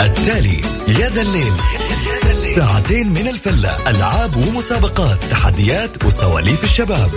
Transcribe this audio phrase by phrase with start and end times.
[0.00, 1.52] التالي يا ذا الليل.
[2.56, 7.10] ساعتين من الفلة ألعاب ومسابقات تحديات وسواليف الشباب.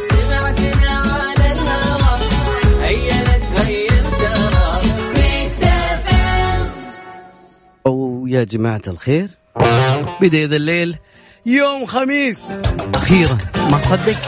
[7.88, 9.30] أو يا جماعة الخير
[10.22, 10.98] بداية ذا الليل
[11.46, 12.52] يوم خميس.
[12.96, 14.22] أخيرا ما صدق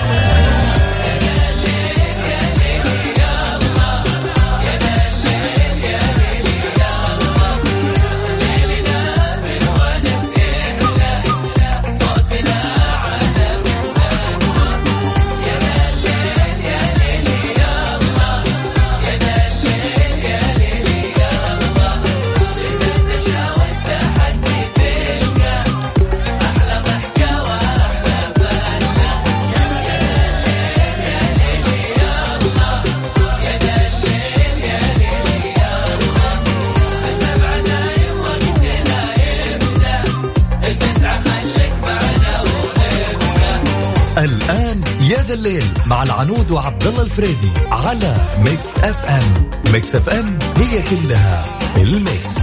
[45.94, 49.50] مع العنود وعبد الله الفريدي على Mix FM.
[49.74, 51.46] Mix FM هي كلها
[51.78, 52.38] ال mix.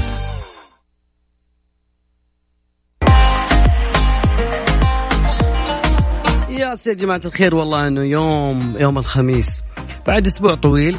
[6.51, 9.62] yes يا جماعة الخير والله إنه يوم يوم الخميس.
[10.06, 10.97] بعد أسبوع طويل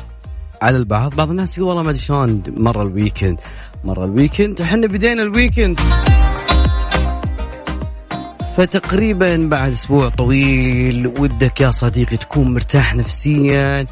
[0.61, 3.39] على البعض بعض الناس يقول والله ما أدري شلون مر ال weekend
[3.83, 5.79] مر ال weekend إحنا بدينا ال weekend
[8.57, 13.85] فتقريبا بعد أسبوع طويل ودك يا صديقي تكون مرتاح نفسيا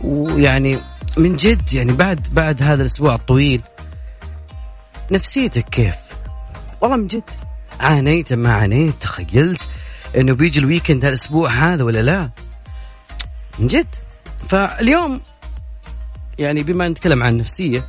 [0.00, 0.78] ويعني
[1.16, 3.62] من جد يعني بعد بعد هذا الأسبوع الطويل
[5.10, 5.96] نفسيتك كيف؟
[6.80, 7.22] والله من جد
[7.80, 9.68] عانيت ما عانيت تخيلت
[10.16, 12.30] إنه بيجي الويكند هالأسبوع هذا ولا لا؟
[13.58, 13.94] من جد
[14.48, 15.20] فاليوم
[16.38, 17.84] يعني بما نتكلم عن النفسيه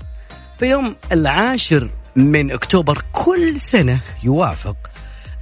[0.59, 4.76] فيوم العاشر من أكتوبر كل سنة يوافق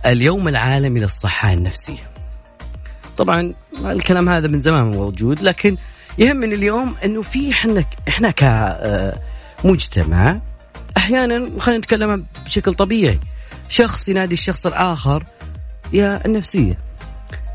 [0.06, 2.10] اليوم العالمي للصحة النفسية.
[3.18, 3.54] طبعا
[3.86, 5.78] الكلام هذا من زمان موجود لكن
[6.18, 8.32] يهمني اليوم إنه في إحنا إحنا
[9.62, 10.40] كمجتمع
[10.98, 13.20] أحيانا خلينا نتكلم بشكل طبيعي.
[13.70, 15.24] شخص ينادي الشخص الآخر
[15.94, 16.78] يا النفسية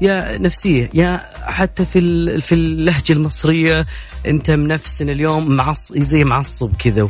[0.00, 2.00] يا نفسية يا حتى في
[2.40, 3.86] في اللهجة المصرية
[4.26, 7.08] أنت منفسن اليوم معص زي معصب كذا.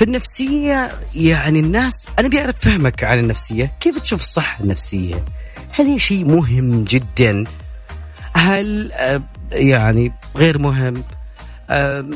[0.00, 5.24] في النفسية يعني الناس أنا بيعرف فهمك عن النفسية كيف تشوف الصحة النفسية؟
[5.70, 7.44] هل هي شيء مهم جدا؟
[8.32, 9.22] هل آه،
[9.52, 11.02] يعني غير مهم؟
[11.70, 12.06] آه،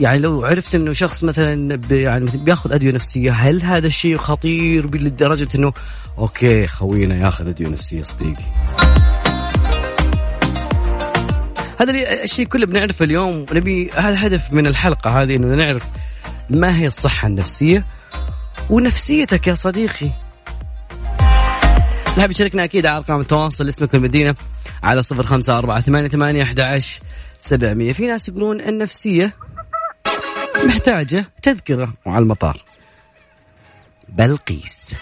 [0.00, 5.48] يعني لو عرفت إنه شخص مثلا يعني بياخذ أدوية نفسية هل هذا الشيء خطير لدرجة
[5.54, 5.72] إنه
[6.18, 8.44] أوكي خوينا ياخذ أدوية نفسية صديقي
[11.80, 15.82] هذا الشيء كله بنعرفه اليوم نبي هذا هدف من الحلقة هذه إنه نعرف
[16.50, 17.86] ما هي الصحة النفسية؟
[18.70, 20.10] ونفسيتك يا صديقي.
[22.18, 24.34] نحب تشاركنا أكيد على أرقام التواصل اسمك والمدينة
[24.82, 26.82] على صفر خمسة أربعة ثمانية ثمانية أحد
[27.38, 27.92] سبعمية.
[27.92, 29.36] في ناس يقولون النفسية
[30.64, 32.64] محتاجة تذكرة وعلى المطار.
[34.08, 34.94] بلقيس.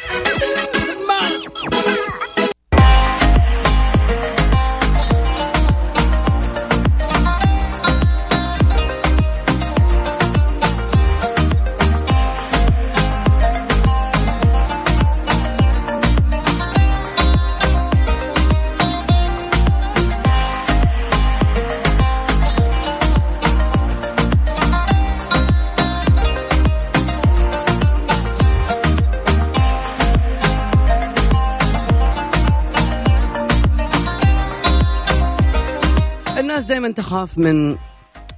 [36.97, 37.77] دائما تخاف من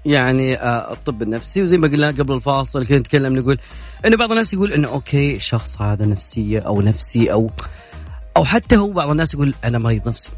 [0.05, 3.59] يعني آه، الطب النفسي وزي ما قلنا قبل الفاصل كنا نتكلم نقول
[4.07, 7.51] إنه بعض الناس يقول إنه أوكي الشخص هذا نفسية أو نفسي أو
[8.37, 10.31] أو حتى هو بعض الناس يقول أنا مريض نفسي.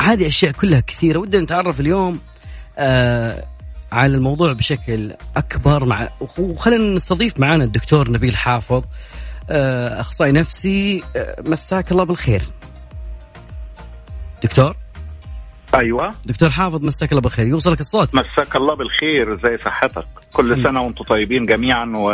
[0.00, 1.18] هذه أشياء كلها كثيرة.
[1.18, 2.20] ودنا نتعرف اليوم
[2.78, 3.44] آه
[3.92, 6.08] على الموضوع بشكل أكبر مع
[6.38, 8.84] وخلينا نستضيف معنا الدكتور نبيل حافظ
[9.50, 12.42] آه أخصائي نفسي آه مساك الله بالخير.
[14.42, 14.76] دكتور؟
[15.74, 16.14] أيوه.
[16.26, 17.46] دكتور حافظ مساك الله بالخير.
[17.46, 18.14] يوصلك الصوت.
[18.14, 19.40] مساك الله بالخير.
[19.46, 20.04] زي صحتك.
[20.32, 22.10] كل سنة وأنتم طيبين جميعا و...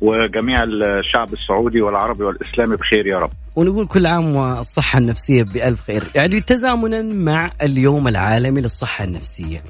[0.00, 3.30] وجميع الشعب السعودي والعربي والإسلامي بخير يا رب.
[3.56, 6.10] ونقول كل عام والصحة النفسية بألف خير.
[6.14, 9.62] يعني تزامنا مع اليوم العالمي للصحة النفسية.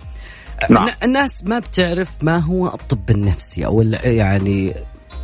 [0.71, 0.89] نعم.
[1.05, 4.75] الناس ما بتعرف ما هو الطب النفسي أو يعني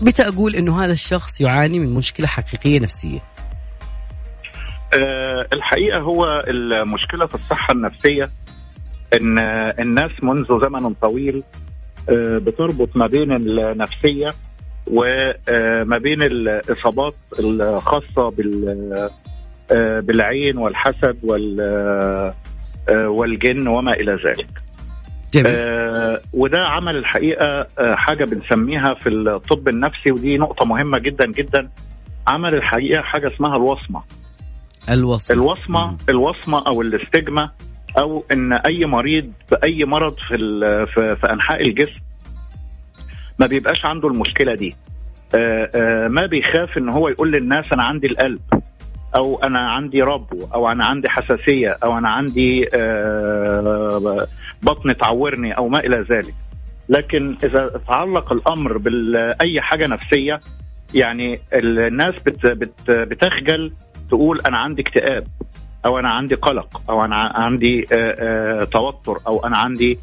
[0.00, 3.18] متى أقول أنه هذا الشخص يعاني من مشكلة حقيقية نفسية.
[3.18, 3.35] آه،
[5.52, 8.30] الحقيقة هو المشكلة في الصحة النفسية
[9.14, 9.38] إن
[9.78, 11.42] الناس منذ زمن طويل
[12.10, 14.28] آه، بتربط ما بين النفسية
[14.86, 19.10] وما بين الإصابات الخاصة بال
[20.02, 22.34] بالعين والحسد وال
[22.90, 24.46] والجن وما إلى ذلك.
[25.34, 25.52] جميل.
[25.56, 31.68] آه وده عمل الحقيقة آه حاجة بنسميها في الطب النفسي ودي نقطة مهمة جدا جدا
[32.26, 34.02] عمل الحقيقة حاجة اسمها الوصمة
[34.90, 35.36] الوصمة.
[35.36, 35.96] الوصمة مم.
[36.08, 37.50] الوصمة أو الاستجمة
[37.98, 40.36] أو إن أي مريض بأي مرض في
[40.94, 42.00] في, في أنحاء الجسم
[43.38, 44.76] ما بيبقاش عنده المشكلة دي.
[45.34, 48.40] آه آه ما بيخاف إن هو يقول للناس أنا عندي القلب
[49.14, 54.26] أو أنا عندي ربو أو أنا عندي حساسية أو أنا عندي آه
[54.62, 56.34] بطن تعورني أو ما إلى ذلك.
[56.88, 60.40] لكن إذا تعلق الأمر باي حاجة نفسية
[60.94, 63.72] يعني الناس بت بت بتخجل
[64.08, 65.26] تقول أنا عندي اكتئاب
[65.84, 67.86] أو أنا عندي قلق أو أنا عندي
[68.72, 69.98] توتر أو أنا عندي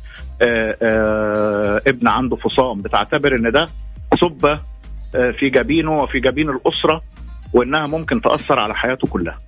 [1.88, 2.82] ابن عنده فصام.
[2.82, 3.68] بتعتبر إن ده
[5.16, 7.02] آه، في جبينه وفي جبين الأسرة
[7.54, 9.40] وإنها ممكن تأثر على حياته كلها.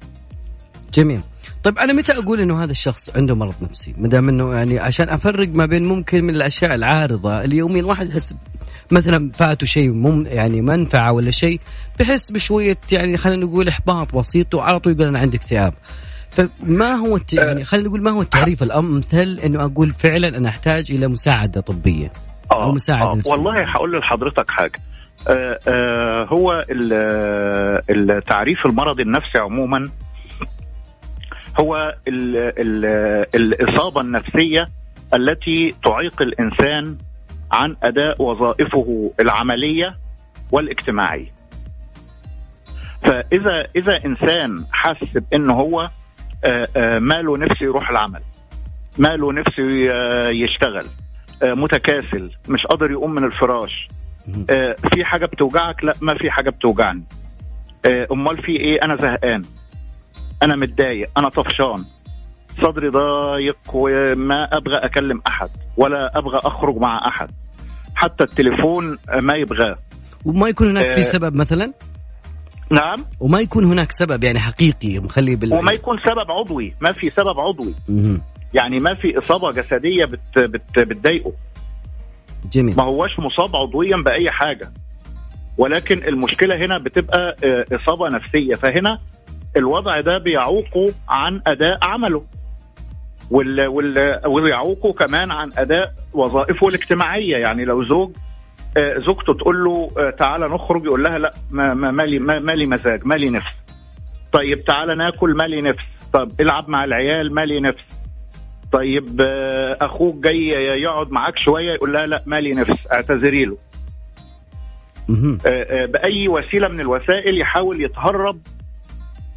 [0.94, 1.22] جميل.
[1.64, 5.10] طيب أنا متى أقول إنه هذا الشخص عنده مرض نفسي؟ ما دام إنه يعني عشان
[5.10, 8.36] أفرق ما بين ممكن من الأشياء العارضة اللي يوميا الواحد يحس
[8.92, 11.60] مثلا فاته شيء مم يعني منفعة ولا شيء
[12.00, 15.74] بحس بشوية يعني خلينا نقول إحباط بسيط وعلى طول يقول أنا عندي اكتئاب.
[16.30, 17.34] فما هو الت...
[17.34, 22.12] يعني خلينا نقول ما هو التعريف الأمثل إنه أقول فعلا أنا أحتاج إلى مساعدة طبية
[22.52, 23.32] أو مساعدة نفسية.
[23.32, 24.80] والله هقول لحضرتك حاجة.
[25.28, 27.82] آه آه هو ال-
[28.12, 29.90] التعريف المرض النفسي عموما
[31.60, 32.86] هو ال ال
[33.36, 34.66] الإصابة النفسية
[35.14, 36.98] التي تعيق الإنسان
[37.56, 39.98] عن أداء وظائفه العملية
[40.52, 41.32] والاجتماعية.
[43.04, 45.90] فإذا إذا إنسان حس بإنه هو
[46.46, 48.22] آه، آه، ماله نفسه يروح العمل
[48.98, 50.86] ماله نفسه ي- يشتغل
[51.44, 53.88] آه، متكاسل مش قادر يقوم من الفراش.
[54.50, 57.04] آه، في حاجة بتوجعك؟ لا ما في حاجة بتوجعني.
[57.86, 59.42] آه، أمال في إيه؟ أنا زهقان.
[60.44, 61.10] أنا متضايق.
[61.18, 61.86] أنا طفشان.
[62.62, 67.32] صدري ضايق وما أبغى أكلم أحد ولا أبغى أخرج مع أحد.
[67.96, 69.78] حتى التليفون ما يبغاه.
[70.26, 71.02] وما يكون هناك في آه.
[71.02, 71.74] سبب مثلا؟
[72.72, 73.06] نعم.
[73.20, 76.74] وما يكون هناك سبب يعني حقيقي مخلي بال وما يكون سبب عضوي.
[76.82, 77.74] ما في سبب عضوي.
[77.90, 78.22] مهم.
[78.54, 81.34] يعني ما في إصابة جسدية بت بت بتضايقه.
[82.54, 82.76] جميل.
[82.78, 84.72] ما هوش مصاب عضويا بأي حاجة.
[85.58, 88.56] ولكن المشكلة هنا بتبقى آه، إصابة نفسية.
[88.56, 89.00] فهنا
[89.58, 92.24] الوضع ده بيعوقه عن أداء عمله.
[93.32, 97.38] وال وال ويعوقه كمان عن أداء وظائفه الاجتماعية.
[97.38, 98.12] يعني لو زوج
[98.78, 102.66] آه، زوجته تقول له آه، تعالى نخرج يقول لها لا ما ما- مالي ما- مالي
[102.66, 103.52] مزاج مالي نفس.
[104.32, 105.84] طيب تعالى ناكل مالي نفس.
[106.14, 107.84] طب العب مع العيال مالي نفس.
[108.72, 110.48] طيب آه، أخوك جاي
[110.82, 112.76] يقعد معاك شوية يقول لها لا مالي نفس.
[112.94, 113.58] اعتذري له.
[115.86, 118.40] بأي وسيلة من الوسائل يحاول يتهرب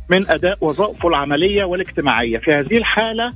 [0.08, 2.38] من أداء وظائفه العملية والاجتماعية.
[2.38, 3.32] في هذه الحالة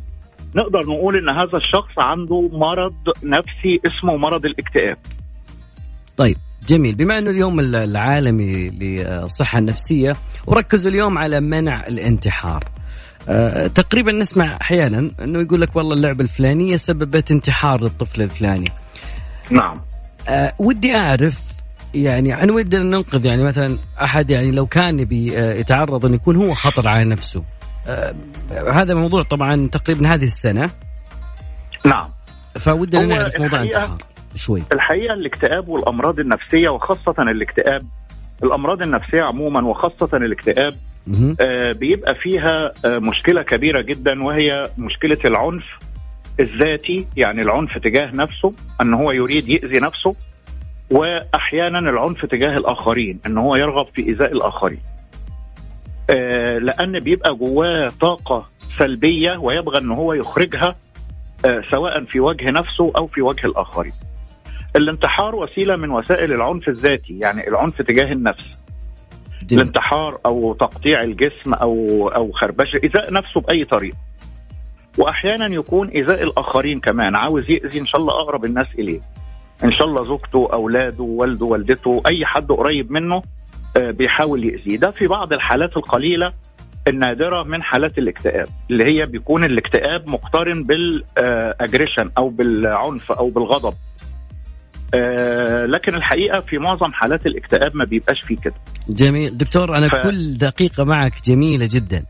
[0.56, 4.96] نقدر نقول إن هذا الشخص عنده مرض نفسي اسمه مرض الاكتئاب.
[6.16, 6.94] طيب جميل.
[6.94, 10.16] بما إنه اليوم العالمي للصحة النفسية
[10.46, 12.64] وركزوا اليوم على منع الانتحار.
[13.28, 18.72] أه تقريبا نسمع أحيانا إنه يقول لك والله اللعبة الفلانية سببت انتحار للطفل الفلاني.
[19.50, 19.80] نعم.
[20.28, 21.52] أه ودي أعرف
[21.94, 26.14] يعني عن ودي أن ننقذ يعني مثلا أحد يعني لو كان يبي آه، يتعرض انه
[26.14, 27.42] يكون هو خطر على نفسه.
[27.86, 28.14] أه
[28.72, 30.70] هذا موضوع طبعا تقريبا هذه السنة.
[31.84, 32.10] نعم.
[32.58, 33.98] فودنا نعرف موضوع الانتحار
[34.34, 34.62] شوي.
[34.72, 37.82] الحقيقة الاكتئاب والأمراض النفسية وخاصة الاكتئاب
[38.42, 40.74] الأمراض النفسية عموما وخاصة الاكتئاب.
[41.40, 45.64] آه، بيبقى فيها آه، مشكلة كبيرة جدا وهي مشكلة العنف
[46.40, 50.14] الذاتي يعني العنف تجاه نفسه أن هو يريد يأذي نفسه
[50.90, 54.80] وأحيانا العنف تجاه الآخرين أن هو يرغب في إيذاء الآخرين.
[56.10, 58.46] آه، لأن بيبقى جواه طاقة
[58.78, 60.76] سلبية ويبغى أن هو يخرجها
[61.46, 63.92] آه، سواء في وجه نفسه أو في وجه الآخرين.
[64.76, 68.44] الانتحار وسيلة من وسائل العنف الذاتي يعني العنف تجاه النفس.
[69.42, 69.62] جميل.
[69.62, 73.96] الانتحار أو تقطيع الجسم أو أو خربشة ايذاء نفسه بأي طريقة.
[74.98, 79.00] واحيانا يكون ايذاء الآخرين كمان عاوز يأذي إن شاء الله أقرب الناس إليه.
[79.64, 83.22] إن شاء الله زوجته أولاده والده والدته أي حد قريب منه
[83.76, 84.76] بيحاول يأذيه.
[84.76, 86.32] ده في بعض الحالات القليلة
[86.88, 93.74] النادرة من حالات الاكتئاب اللي هي بيكون الاكتئاب مقترن بالاجريشن أو بالعنف أو بالغضب.
[94.94, 98.54] آه، لكن الحقيقة في معظم حالات الاكتئاب ما بيبقاش فيه كده.
[98.88, 99.38] جميل.
[99.38, 99.94] دكتور أنا ف-.
[99.94, 102.04] كل دقيقة معك جميلة جدا.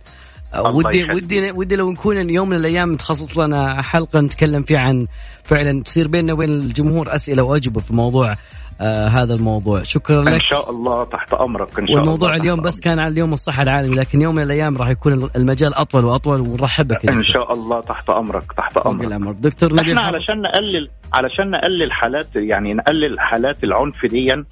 [0.61, 1.05] ودي.
[1.05, 5.07] ودي ودي لو نكون يوم من الأيام تخصص لنا حلقة نتكلم فيها عن
[5.45, 8.35] فعلا تصير بيننا وبين الجمهور أسئلة وأجوبة في موضوع
[8.81, 12.61] آه هذا الموضوع شكرا إن لك شاء الله تحت أمرك إن شاء والموضوع الله اليوم
[12.61, 16.41] بس كان عن اليوم الصحة العالمي لكن يوم من الأيام راح يكون المجال أطول وأطول
[16.41, 17.09] ونرحب بك.
[17.09, 20.01] إن شاء الله تحت أمرك تحت أمرك الامر دكتور إحنا.
[20.01, 24.45] علشان نقلل علشان نقلل حالات يعني نقلل حالات العنف ديا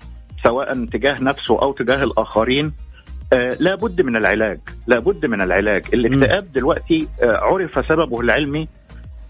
[0.45, 2.73] سواء تجاه نفسه أو تجاه الآخرين
[3.33, 5.85] آه لابد من العلاج لابد من العلاج.
[5.95, 8.69] الاكتئاب دلوقتي آه عرف سببه العلمي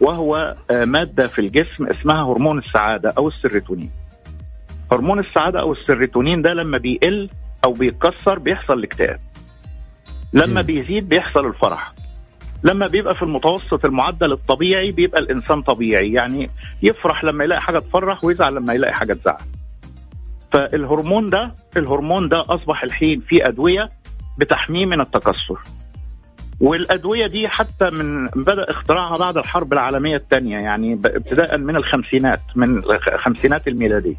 [0.01, 3.91] وهو آه مادة في الجسم اسمها هرمون السعادة أو السيروتونين.
[4.93, 7.29] هرمون السعادة أو السيروتونين ده لما بيقل
[7.65, 9.19] أو بيتكسر بيحصل الاكتئاب.
[10.33, 10.63] لما.
[10.63, 11.93] بيزيد بيحصل الفرح.
[12.63, 16.51] لما بيبقى في المتوسط المعدل الطبيعي بيبقى الإنسان طبيعي يعني
[16.83, 19.37] يفرح لما يلاقي حاجة تفرح ويزعل لما يلاقي حاجة تزعل.
[20.53, 23.89] فالهرمون ده الهرمون ده أصبح الحين في أدوية
[24.39, 25.59] بتحميه من التكسر.
[26.61, 32.79] والأدوية دي حتى من بدأ اختراعها بعد الحرب العالمية الثانية يعني ابتداء من الخمسينات من
[32.79, 34.15] الخمسينات الميلادية.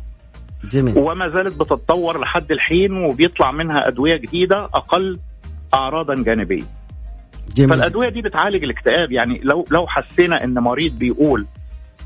[0.64, 0.98] جميل.
[0.98, 5.20] وما زالت بتتطور لحد الحين وبيطلع منها أدوية جديدة أقل
[5.74, 6.64] اعراضا جانبية.
[7.56, 7.70] جميل.
[7.70, 11.46] فالأدوية دي بتعالج الاكتئاب يعني لو لو حسينا إن مريض بيقول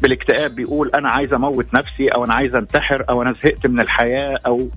[0.02, 4.40] بالاكتئاب بيقول أنا عايز أموت نفسي أو أنا عايز أنتحر أو أنا زهقت من الحياة
[4.46, 4.68] أو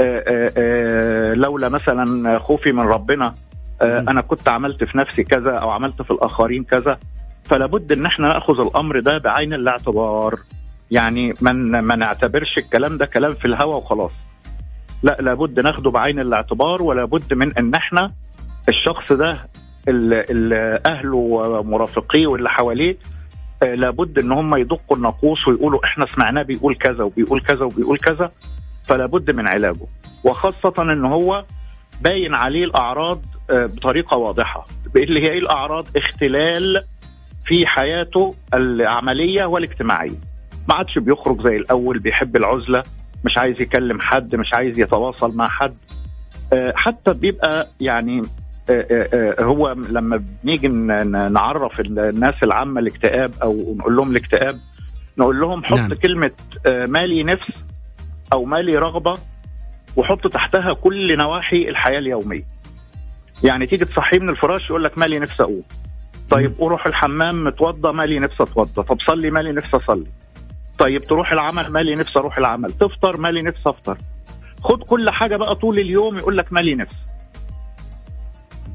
[0.00, 3.34] آآ آآ لولا مثلا خوفي من ربنا
[3.82, 4.00] آه،.
[4.00, 6.98] أنا كنت عملت في نفسي كذا أو عملت في الآخرين كذا.
[7.44, 10.38] فلا بد إن إحنا نأخذ الأمر ده بعين الاعتبار.
[10.90, 14.10] يعني ما ما نعتبرش الكلام ده كلام في الهوا وخلاص.
[15.02, 18.10] لا لابد ناخده بعين الاعتبار ولا بد من إن إحنا
[18.68, 19.48] الشخص ده
[19.88, 22.96] ال- ال- أهله ومرافقيه واللي حواليه آه،
[23.62, 28.30] لابد إن هم يدقوا الناقوس ويقولوا إحنا سمعناه بيقول كذا وبيقول كذا وبيقول كذا
[28.84, 29.86] فلا بد من علاجه.
[30.24, 31.44] وخاصة إن هو
[32.00, 33.20] باين عليه الأعراض
[33.50, 36.84] آه، بطريقة واضحة اللي هي إيه الأعراض؟ اختلال
[37.46, 40.18] في حياته العملية والاجتماعية.
[40.68, 42.82] ما عادش بيخرج زي الأول بيحب العزلة
[43.24, 45.76] مش عايز يكلم حد مش عايز يتواصل مع حد.
[46.52, 48.45] آه، حتى بيبقى يعني آه، آه، آه،
[49.40, 54.56] هو لما بنيجي نعرف الناس العامة الاكتئاب أو نقول لهم الاكتئاب
[55.18, 55.94] نقول لهم حط نعم.
[55.94, 56.30] كلمة
[56.66, 57.52] آه، مالي نفس
[58.32, 59.18] أو مالي رغبة
[59.96, 62.44] وحط تحتها كل نواحي الحياة اليومية.
[63.44, 65.62] يعني تيجي تصحيه من الفراش يقول لك مالي نفسي اقوم.
[66.30, 70.06] طيب أروح الحمام متوضى مالي نفسي أتوضى، طب صلي مالي نفسي أصلي.
[70.78, 73.98] طيب تروح العمل مالي نفسي أروح العمل، تفطر مالي نفسي أفطر.
[74.60, 76.96] خد كل حاجة بقى طول اليوم يقول لك مالي نفسي.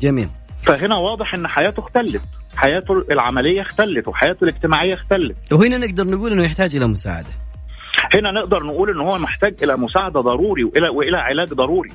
[0.01, 0.27] جميل.
[0.63, 2.22] فهنا واضح إن حياته اختلت،
[2.55, 5.53] حياته العملية اختلت وحياته الاجتماعية اختلت.
[5.53, 7.29] وهنا نقدر نقول إنه يحتاج إلى مساعدة.
[8.13, 11.89] هنا نقدر نقول ان هو محتاج إلى مساعدة ضروري وإلى وإلى علاج ضروري.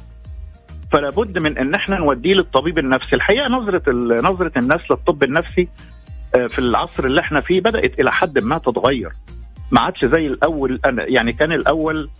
[0.92, 3.16] فلا بد من إن إحنا نوديه للطبيب النفسي.
[3.16, 3.82] الحقيقة نظرة
[4.22, 5.68] نظرة الناس للطب النفسي
[6.34, 9.12] آه، في العصر اللي إحنا فيه بدأت إلى حد ما تتغير.
[9.70, 10.80] ما عادش زي الأول.
[10.98, 12.10] يعني كان الأول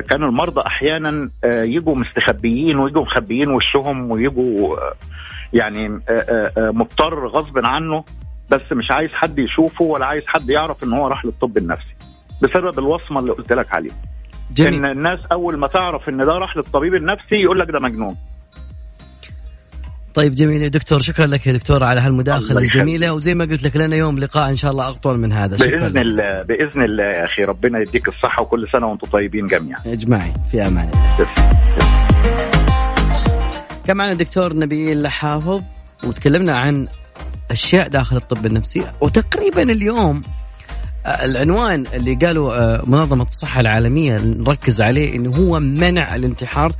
[0.00, 4.94] كان المرضى أحيانا آه، يجوا مستخبيين ويجوا مخبيين وشهم ويجوا آه،
[5.52, 8.04] يعني آه، آه، آه، مضطر غصب عنه
[8.50, 11.94] بس مش عايز حد يشوفه ولا عايز حد يعرف إن هو راح للطب النفسي
[12.42, 13.94] بسبب الوصمة اللي قلت لك عليها.
[14.50, 18.16] إن جميل الناس أول ما تعرف إن ده راح للطبيب النفسي يقول لك ده مجنون.
[20.14, 20.62] طيب جميل.
[20.62, 22.60] يا دكتور شكرا لك يا دكتور على هالمداخلة.
[22.60, 23.12] الجميلة.
[23.12, 25.56] وزي ما قلت لك لنا يوم لقاء إن شاء الله اطول من هذا.
[25.56, 27.42] شكرا بإذن الله بإذن الله يا أخي.
[27.42, 29.82] ربنا يديك الصحة وكل سنة وأنتم طيبين جميعا.
[29.86, 31.28] اجمعين في أمان الله.
[33.86, 35.62] كان معنا الدكتور نبيل حافظ
[36.04, 36.86] وتكلمنا عن
[37.50, 40.22] أشياء داخل الطب النفسي وتقريبا اليوم
[41.06, 46.72] العنوان اللي قالوا آه، منظمة الصحة العالمية نركز عليه إنه هو منع الانتحار.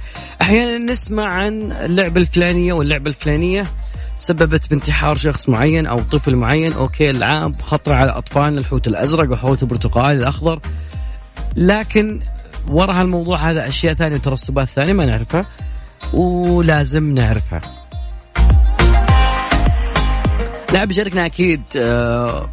[0.42, 3.64] أحيانا نسمع عن اللعبة الفلانية واللعبة الفلانية
[4.16, 6.72] سببت بانتحار شخص معين أو طفل معين.
[6.72, 10.60] أوكي العاب خطر على اطفالنا الحوت الأزرق والحوت البرتقالي الأخضر.
[11.56, 12.20] لكن
[12.68, 15.46] وراء هالموضوع هذا أشياء ثانية وترسبات ثانية ما نعرفها
[16.12, 17.60] ولازم نعرفها.
[20.72, 22.48] لا بيشاركنا أكيد آه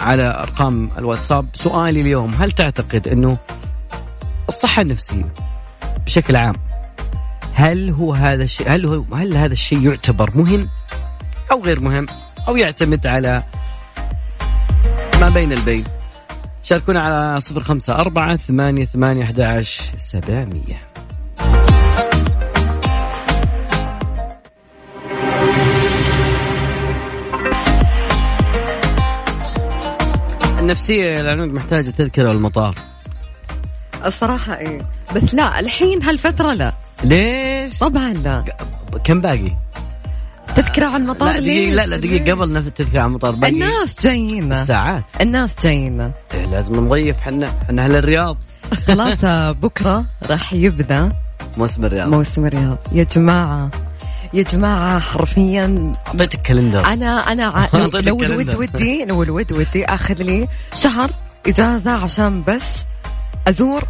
[0.00, 3.38] على أرقام الواتساب سؤالي اليوم هل تعتقد إنه
[4.48, 5.34] الصحة النفسية
[6.06, 6.54] بشكل عام
[7.54, 10.68] هل هو هذا الشيء هل هو هل هذا الشيء يعتبر مهم
[11.52, 12.06] أو غير مهم
[12.48, 13.42] أو يعتمد على
[15.20, 15.84] ما بين البين؟
[16.62, 20.95] شاركونا على صفر خمسة أربعة ثمانية ثمانية أحد عشر سبعمية.
[30.66, 32.74] النفسية يا العنود محتاجة تذكرة المطار
[34.04, 34.78] الصراحة إيه.
[35.14, 36.74] بس لا الحين هالفترة لا.
[37.04, 38.44] ليش؟ طبعا لا.
[39.04, 39.56] كم باقي؟
[40.56, 44.04] تذكرة على المطار لا دقيقة لا؟ لا دقيقة قبل نفس التذكرة على المطار باقي الناس
[44.06, 44.54] جايين.
[44.54, 46.00] ساعات الناس جايين.
[46.34, 48.36] إيه لازم نضيف حنا حنا أهل الرياض.
[48.86, 49.24] خلاص
[49.62, 51.08] بكرة راح يبدأ
[51.56, 52.08] موسم الرياض.
[52.08, 52.78] موسم الرياض.
[52.92, 53.70] يا جماعة
[54.34, 56.86] يا جماعة حرفيا أعطيتك كالندر.
[56.86, 57.68] أنا أنا ع...
[57.94, 58.54] لو, الود.
[58.54, 61.10] ودي لو الود ودي أخذ لي شهر
[61.46, 62.84] إجازة عشان بس
[63.48, 63.84] أزور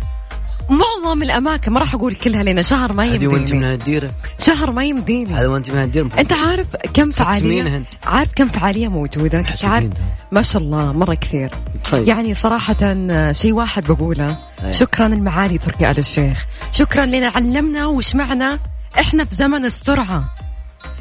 [0.70, 1.72] معظم الأماكن.
[1.72, 5.34] ما راح أقول كلها لأن شهر ما هذه وأنت من يمديني هالديرة؟ شهر ما يمديني.
[5.34, 6.10] هذا وأنت من هالديرة.
[6.18, 7.82] أنت عارف كم فعالية.
[8.06, 9.90] عارف كم فعالية موجوده عارف.
[10.32, 11.50] ما شاء الله مرة كثير.
[11.92, 12.08] طيب.
[12.08, 12.96] يعني صراحة
[13.32, 14.36] شيء واحد بقوله.
[14.64, 14.70] أيه.
[14.70, 16.46] شكرا المعالي تركي آل الشيخ.
[16.72, 18.58] شكرا لنا علمنا وشمعنا
[18.98, 20.24] إحنا في زمن السرعة.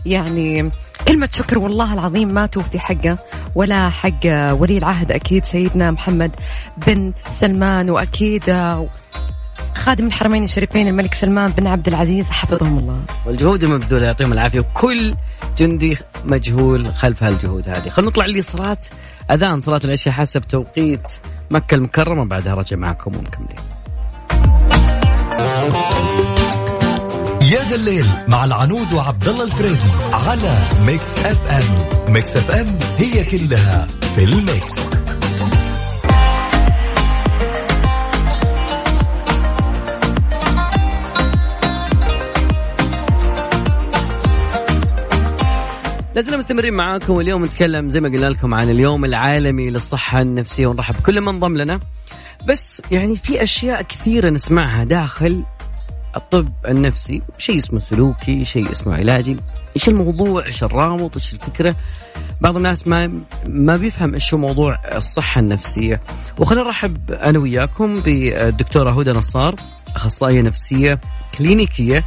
[0.05, 0.71] يعني
[1.07, 3.17] كلمة شكر والله العظيم ما توفي حقه
[3.55, 6.31] ولا حق ولي العهد أكيد سيدنا محمد
[6.87, 8.43] بن سلمان وأكيد
[9.75, 13.01] خادم الحرمين الشريفين الملك سلمان بن عبد العزيز حفظهم الله.
[13.25, 15.15] والجهود المبذولة يعطيهم العافية وكل
[15.57, 17.89] جندي مجهول خلف هالجهود هذه.
[17.89, 18.77] خلينا نطلع لي صلاة
[19.31, 21.13] أذان صلاة العشاء حسب توقيت
[21.51, 23.55] مكة المكرمة بعدها رجع معكم ومكملين.
[27.51, 33.23] يا ذا الليل مع العنود وعبد الله الفريدي على ميكس اف ام ميكس FM هي
[33.23, 34.75] كلها في ال mix.
[46.15, 50.95] لازلنا مستمرين معاكم واليوم نتكلم زي ما قلنا لكم عن اليوم العالمي للصحة النفسية ونرحب
[50.95, 51.79] بكل من انضم لنا.
[52.47, 55.43] بس يعني في أشياء كثيرة نسمعها داخل
[56.15, 59.37] الطب النفسي شيء اسمه سلوكي شيء اسمه علاجي.
[59.75, 61.75] إيش الموضوع؟ إيش الرابط؟ إيش الفكرة؟
[62.41, 66.01] بعض الناس ما ما بيفهم إيش هو موضوع الصحة النفسية.
[66.39, 69.55] وخلينا نرحب أنا وياكم بالدكتورة هدى نصار
[69.95, 70.99] أخصائية نفسية
[71.37, 72.03] كلينيكية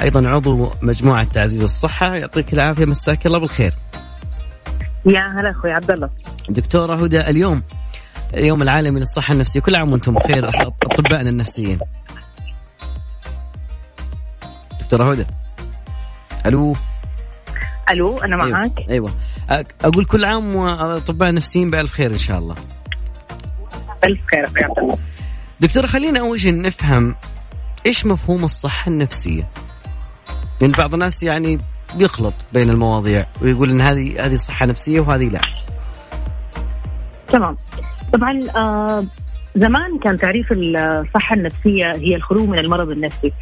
[0.00, 2.14] أيضا عضو مجموعة تعزيز الصحة.
[2.14, 3.74] يعطيك العافية مساك الله بالخير.
[5.06, 6.10] يا هلا أخوي عبد الله.
[6.48, 7.62] دكتورة هدى اليوم
[8.34, 9.60] اليوم العالمي للصحة النفسية.
[9.60, 11.78] كل عام وأنتم بخير أطبائنا النفسيين.
[14.92, 15.26] دكتورة هدى.
[16.46, 16.76] ألو؟
[17.90, 19.12] ألو أنا معك أيوه,
[19.50, 19.66] أيوة.
[19.84, 22.54] أقول كل عام وأطباء النفسيين بألف خير إن شاء الله.
[24.04, 24.48] ألف خير
[25.60, 27.14] دكتورة خلينا أول شيء نفهم
[27.86, 29.48] إيش مفهوم الصحة النفسية؟
[30.60, 31.58] لأن بعض الناس يعني
[31.96, 35.40] بيخلط بين المواضيع ويقول إن هذه هذه صحة نفسية وهذه لا.
[37.28, 37.56] تمام.
[38.12, 39.04] طبعا آه
[39.56, 43.32] زمان كان تعريف الصحة النفسية هي الخلو من المرض النفسي.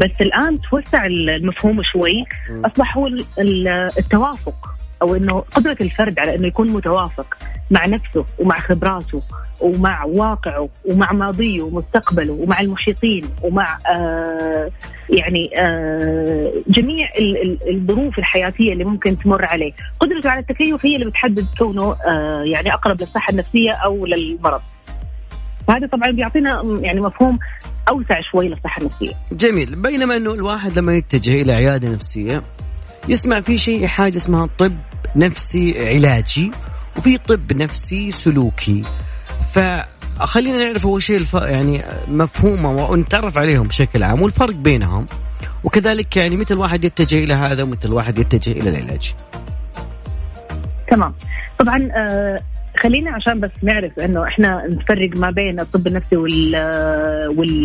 [0.00, 2.24] بس الآن توسع المفهوم شوي.
[2.64, 4.68] اصبح هو ال- ال- التوافق
[5.02, 7.34] أو إنه قدرة الفرد على إنه يكون متوافق
[7.70, 9.22] مع نفسه ومع خبراته
[9.60, 14.70] ومع واقعه ومع ماضيه ومستقبله ومع المحيطين ومع آه
[15.10, 20.94] يعني آه جميع ال- ال- الظروف الحياتية اللي ممكن تمر عليه، قدرته على التكيف هي
[20.94, 24.60] اللي بتحدد كونه آه يعني أقرب للصحة النفسية أو للمرض.
[25.68, 27.38] فهذا طبعا بيعطينا يعني مفهوم
[27.88, 29.12] أوسع شوي للصحة النفسية.
[29.32, 29.76] جميل.
[29.76, 32.42] بينما إنه الواحد لما يتجه إلى عيادة نفسية
[33.08, 34.72] يسمع في شيء حاجة اسمها طب
[35.16, 36.50] نفسي علاجي
[36.96, 38.82] وفي طب نفسي سلوكي.
[39.52, 41.34] فخلينا نعرف أول شيء الف...
[41.34, 45.06] يعني مفهومه ونتعرف عليهم بشكل عام والفرق بينهم.
[45.64, 49.14] وكذلك يعني متى الواحد يتجه إلى هذا ومتى الواحد يتجه إلى العلاج.
[50.90, 51.14] تمام.
[51.58, 52.40] طبعا آه
[52.86, 56.56] خلينا عشان بس نعرف إنه إحنا نفرق ما بين الطب النفسي وال
[57.36, 57.64] وال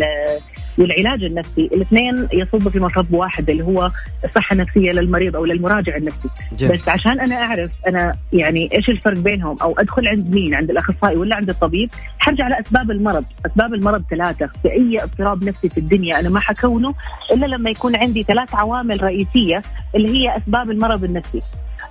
[0.77, 1.69] والعلاج النفسي.
[1.73, 3.91] الاثنين يصبوا في مصب واحد اللي هو
[4.25, 6.29] الصحة النفسية للمريض أو للمراجع النفسي.
[6.57, 6.77] جميل.
[6.77, 11.17] بس عشان أنا أعرف أنا يعني إيش الفرق بينهم أو أدخل عند مين؟ عند الأخصائي
[11.17, 13.25] ولا عند الطبيب؟ حرجع على اسباب المرض.
[13.45, 14.49] أسباب المرض ثلاثة.
[14.61, 16.93] في أي اضطراب نفسي في الدنيا أنا ما حكونه
[17.31, 19.61] إلا لما يكون عندي ثلاث عوامل رئيسية
[19.95, 21.41] اللي هي أسباب المرض النفسي.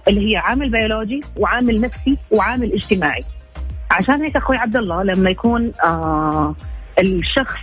[0.09, 3.25] اللي هي عامل بيولوجي وعامل نفسي وعامل اجتماعي.
[3.91, 6.55] عشان هيك أخوي عبد الله لما يكون آه
[6.99, 7.59] الشخص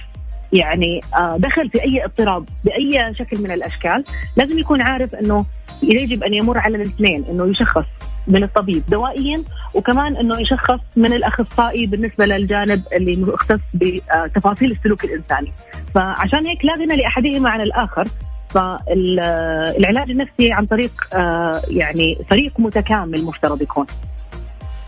[0.54, 4.04] يعني آه دخل في أي اضطراب بأي شكل من الأشكال
[4.36, 5.46] لازم يكون عارف إنه
[5.84, 7.86] يجب أن يمر على الاثنين إنه يشخص
[8.28, 15.52] من الطبيب دوائيا وكمان إنه يشخص من الأخصائي بالنسبة للجانب اللي مختص بتفاصيل السلوك الإنساني.
[15.96, 18.08] فعشان هيك لا غنى لأحدهما عن الآخر
[18.50, 23.86] فالعلاج النفسي عن طريق آه، يعني فريق متكامل مفترض يكون.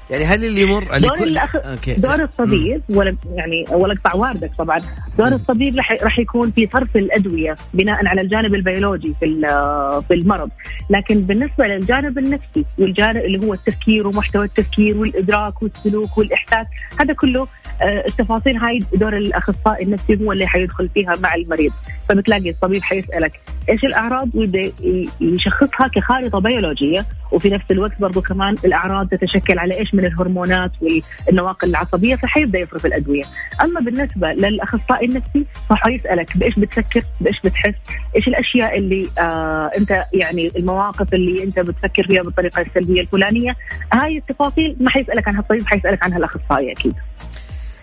[0.10, 1.56] يعني هل اللي يمر دور الأخ...
[1.56, 1.94] okay.
[1.93, 4.80] دور الطبيب ولا يعني ولا اقطع واردك طبعا.
[5.17, 9.26] دور الطبيب راح يكون في صرف الأدوية بناء على الجانب البيولوجي في
[10.08, 10.50] في المرض.
[10.89, 16.65] لكن بالنسبة للجانب النفسي والجانب اللي هو التفكير ومحتوى التفكير والإدراك والسلوك والإحساس
[17.00, 17.48] هذا كله
[17.82, 21.72] آه، التفاصيل هاي دور الأخصائي النفسي هو اللي حيدخل فيها مع المريض.
[22.10, 24.72] فبتلاقي الطبيب حيسألك إيش الأعراض ويبدأ
[25.22, 30.72] يشخصها كخارطة بيولوجية وفي نفس الوقت برضو كمان الأعراض تتشكل على إيش؟ من الهرمونات
[31.28, 33.24] والنواقل العصبية فحيبدا يصرف الأدوية.
[33.62, 37.76] أما بالنسبة للأخصائي النفسي فحيسالك بإيش بتفكر بإيش بتحس
[38.15, 43.56] إيش الأشياء اللي آه أنت يعني المواقف اللي أنت بتفكر فيها بالطريقة السلبية الفلانية.
[43.94, 46.94] هاي التفاصيل ما حيسألك عنها الطبيب حيسألك عنها الأخصائي أكيد.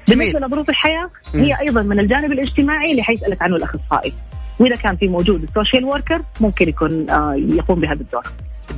[0.09, 0.19] جميل.
[0.19, 4.13] بالنسبة لظروف الحياة هي أيضا من الجانب الاجتماعي اللي حيسألك عنه الأخصائي.
[4.59, 8.23] وإذا كان في موجود ال social worker ممكن يكون آه يقوم بهذا الدور.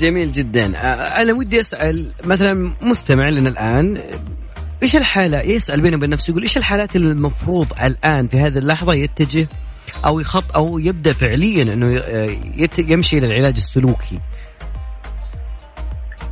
[0.00, 0.76] جميل جدا.
[0.76, 4.02] آه، أنا ودي أسأل مثلا مستمع لنا الآن
[4.82, 9.48] إيش الحالة؟ يسأل بينه وبين نفسه يقول إيش الحالات المفروض الآن في هذه اللحظة يتجه
[10.06, 12.02] أو يخط أو يبدأ فعليا إنه
[12.78, 14.18] يمشي إلى العلاج السلوكي؟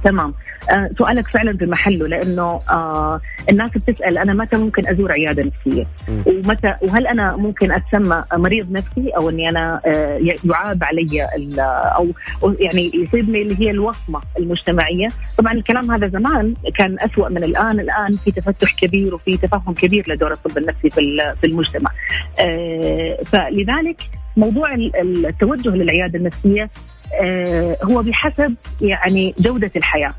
[0.05, 0.35] تمام.
[0.71, 5.85] آه سؤالك فعلا في محله لأنه آه الناس بتسأل أنا متى ممكن أزور عيادة نفسية؟
[6.27, 11.27] ومتى وهل أنا ممكن أتسمى مريض نفسي أو إني أنا آه يعاب علي
[11.97, 12.09] أو
[12.61, 17.81] يعني يصيبني اللي هي الوصمة المجتمعية؟ طبعا الكلام هذا زمان كان أسوأ من الآن.
[17.81, 21.01] الآن في تفتح كبير وفي تفهم كبير لدور الطب النفسي في
[21.41, 21.91] في المجتمع.
[22.41, 24.01] آه فلذلك
[24.37, 26.71] موضوع التوجه للعيادة النفسية
[27.23, 30.15] آه، هو بحسب يعني جودة الحياة.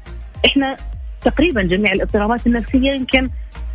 [0.46, 0.78] إحنا
[1.22, 3.30] تقريبا جميع الاضطرابات النفسية يمكن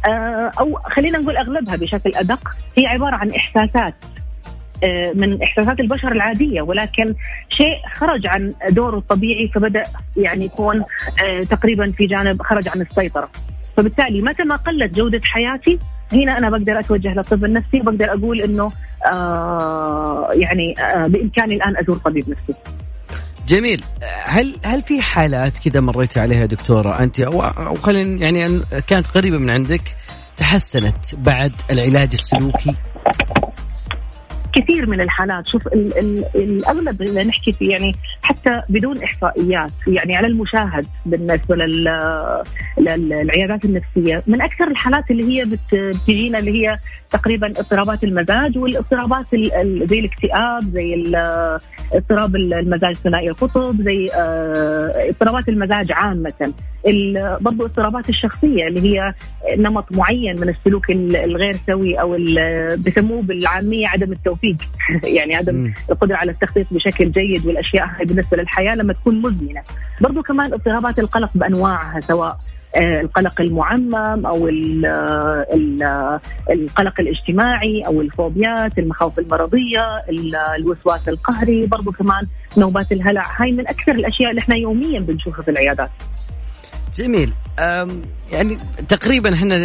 [0.06, 2.48] آه، أو خلينا نقول أغلبها بشكل أدق
[2.78, 3.94] هي عبارة عن إحساسات
[4.84, 7.14] آه، من إحساسات البشر العادية ولكن
[7.48, 9.82] شيء خرج عن دوره الطبيعي فبدأ
[10.16, 10.84] يعني يكون
[11.50, 13.30] تقريبا في جانب خرج عن السيطرة
[13.76, 15.78] فبالتالي متى ما قلت جودة حياتي
[16.12, 18.72] هنا أنا بقدر أتوجه للطب النفسي وبقدر أقول إنه
[19.06, 22.54] آه يعني آه بإمكاني الآن أزور طبيب نفسي.
[23.52, 23.82] جميل.
[24.24, 29.38] هل هل في حالات كذا مريتي عليها دكتورة؟ أنت أو أو خلينا يعني كانت قريبة
[29.38, 29.96] من عندك
[30.36, 32.74] تحسنت بعد العلاج السلوكي؟
[34.52, 35.48] كثير من الحالات.
[35.48, 41.56] شوف ال ال الأغلب اللي نحكي فيه يعني حتى بدون إحصائيات يعني على المشاهد بالنسبة
[42.78, 44.22] للعيادات النفسية.
[44.26, 46.78] من أكثر الحالات اللي هي بتجينا اللي هي
[47.12, 49.26] تقريبا اضطرابات المزاج والاضطرابات
[49.84, 51.12] زي الاكتئاب زي
[51.94, 56.52] اضطراب المزاج ثنائي القطب زي آه، اضطرابات المزاج عامة.
[57.40, 59.14] برضو اضطرابات الشخصية اللي هي
[59.58, 62.16] نمط معين من السلوك الغير سوي أو
[62.76, 64.56] بسموه بالعامية عدم التوفيق.
[65.16, 69.62] يعني عدم القدرة على التخطيط بشكل جيد والأشياء هاي بالنسبة للحياة لما تكون مزمنة.
[70.00, 72.38] برضو كمان اضطرابات القلق بأنواعها سواء
[72.76, 74.48] القلق المعمم أو
[76.50, 79.86] القلق الاجتماعي أو الفوبيات المخاوف المرضية
[80.56, 83.22] الوسواس القهري برضو كمان نوبات الهلع.
[83.40, 85.90] هاي من أكثر الأشياء اللي إحنا يوميا بنشوفها في العيادات.
[86.94, 87.32] جميل.
[88.32, 88.58] يعني
[88.88, 89.56] تقريبا إحنا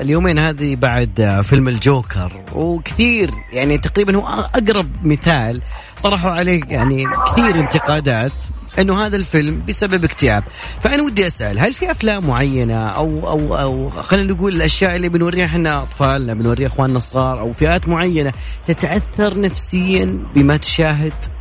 [0.00, 5.62] اليومين هذه بعد فيلم الجوكر وكثير يعني تقريبا هو أقرب مثال
[6.02, 8.32] طرحوا عليه يعني كثير انتقادات.
[8.78, 10.44] إنه هذا الفيلم بسبب اكتئاب.
[10.80, 15.44] فأنا ودي أسأل هل في أفلام معينة أو أو أو خلينا نقول الأشياء اللي بنوريها
[15.44, 18.32] إحنا أطفالنا بنوريها إخواننا الصغار أو فئات معينة
[18.66, 21.33] تتأثر نفسيا بما تشاهد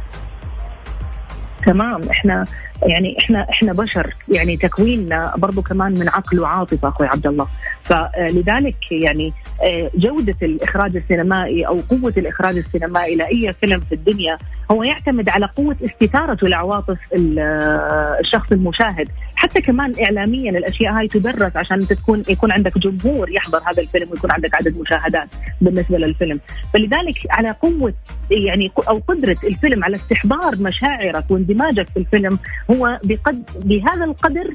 [1.65, 2.01] تمام.
[2.09, 2.45] إحنا
[2.83, 4.15] يعني إحنا إحنا بشر.
[4.29, 7.47] يعني تكويننا برضو كمان من عقل وعاطفة أخوي عبد الله.
[7.83, 14.37] فلذلك يعني آه، جودة الإخراج السينمائي أو قوة الإخراج السينمائي لأي فيلم في الدنيا
[14.71, 19.09] هو يعتمد على قوة استثارته لعواطف آه، الشخص المشاهد.
[19.43, 24.31] حتى كمان اعلاميا الأشياء هاي تدرس عشان تكون يكون عندك جمهور يحضر هذا الفيلم ويكون
[24.31, 25.27] عندك عدد مشاهدات
[25.61, 26.39] بالنسبة للفيلم.
[26.73, 27.93] فلذلك على قوه
[28.31, 32.39] يعني أو قدرة الفيلم على استحضار مشاعرك واندماجك في الفيلم
[32.71, 34.53] هو بقد بهذا القدر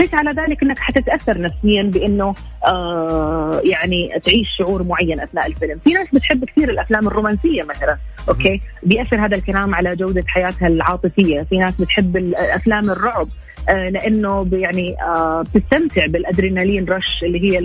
[0.00, 2.34] قس على ذلك إنك حتتأثر نفسيا بإنه
[2.66, 7.96] آه يعني تعيش شعور معين أثناء الفيلم، في ناس بتحب كثير الأفلام الرومانسية مثلا،
[8.28, 13.28] أوكي؟ بيأثر هذا الكلام على جودة حياتها العاطفية، في ناس بتحب أفلام الرعب.
[13.68, 17.58] لأنه يعني آه بتستمتع بالأدرينالين رش اللي هي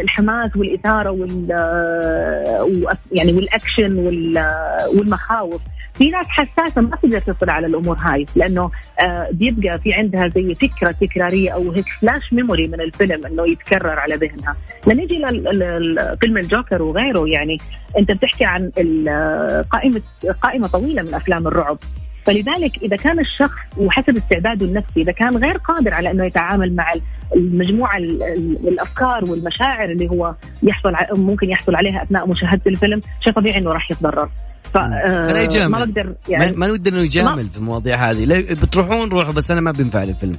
[0.00, 5.60] الحماس والإثارة وال آه، يعني والأكشن والمخاوف.
[5.94, 10.54] في ناس حساسة ما تقدر تطلع على الأمور هاي لأنه آه بيبقى في عندها زي
[10.54, 14.56] فكرة تكرارية أو هيك flash memory من الفيلم إنه يتكرر على ذهنها.
[14.86, 17.58] لنيجي لفيلم الجوكر وغيره يعني
[17.98, 18.70] أنت بتحكي عن
[19.70, 20.00] قائمة
[20.42, 21.78] قائمة طويلة من أفلام الرعب.
[22.26, 26.92] فلذلك إذا كان الشخص وحسب استعداده النفسي إذا كان غير قادر على إنه يتعامل مع
[27.36, 33.72] المجموعة الأفكار والمشاعر اللي هو يحصل ممكن يحصل عليها أثناء مشاهدة الفيلم شيء طبيعي انه
[33.72, 34.28] راح يتضرر.
[34.64, 38.40] ف ما بقدر يعني ما نود إنه يجامل في المواضيع هذه.
[38.50, 40.36] بتروحون روحوا بس أنا ما بينفع الفيلم.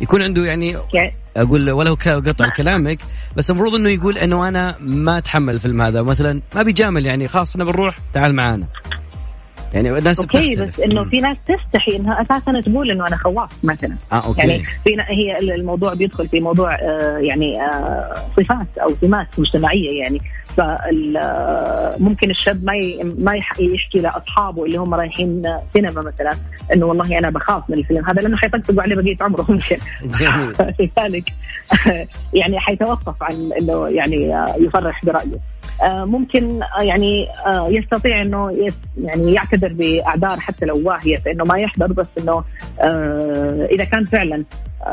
[0.00, 0.76] يكون عنده يعني
[1.36, 2.98] أقول ولو قطع كلامك
[3.36, 6.02] بس المفروض إنه يقول إنه أنا ما أتحمل الفيلم هذا.
[6.02, 8.66] مثلا ما بيجامل يعني خلاص إحنا بنروح تعال معانا.
[9.76, 10.68] يعني الناس okay بتختلف.
[10.68, 13.96] بس انه في ناس تستحي إنها أساسا تقول إنه أنا خواف مثلا.
[14.12, 14.40] آه okay.
[14.40, 20.20] يعني في هي الموضوع بيدخل في موضوع آه يعني آه صفات أو سمات مجتمعية يعني.
[20.56, 22.72] فممكن الشاب ما
[23.18, 26.32] ما يحكي لأصحابه اللي هم رايحين سينما مثلا
[26.72, 29.76] إنه والله أنا بخاف من الفيلم هذا لأنه حيطقطقوا عليه بقية عمره ممكن.
[30.80, 31.32] لذلك
[32.40, 35.26] يعني حيتوقف عن إنه يعني يفرح برأيه.
[35.26, 41.58] آه، ممكن آه، يعني آه، يستطيع إنه يعني يعتذر بأعذار حتى لو واهية فانه ما
[41.58, 42.44] يحضر بس إنه
[43.70, 44.44] إذا كان فعلا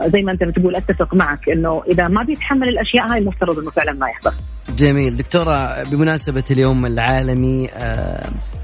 [0.05, 3.93] زي ما أنت بتقول أتفق معك إنه إذا ما بيتحمل الأشياء هاي المفترض إنه فعلا
[3.93, 4.33] ما يحضر.
[4.77, 7.69] جميل دكتورة بمناسبة اليوم العالمي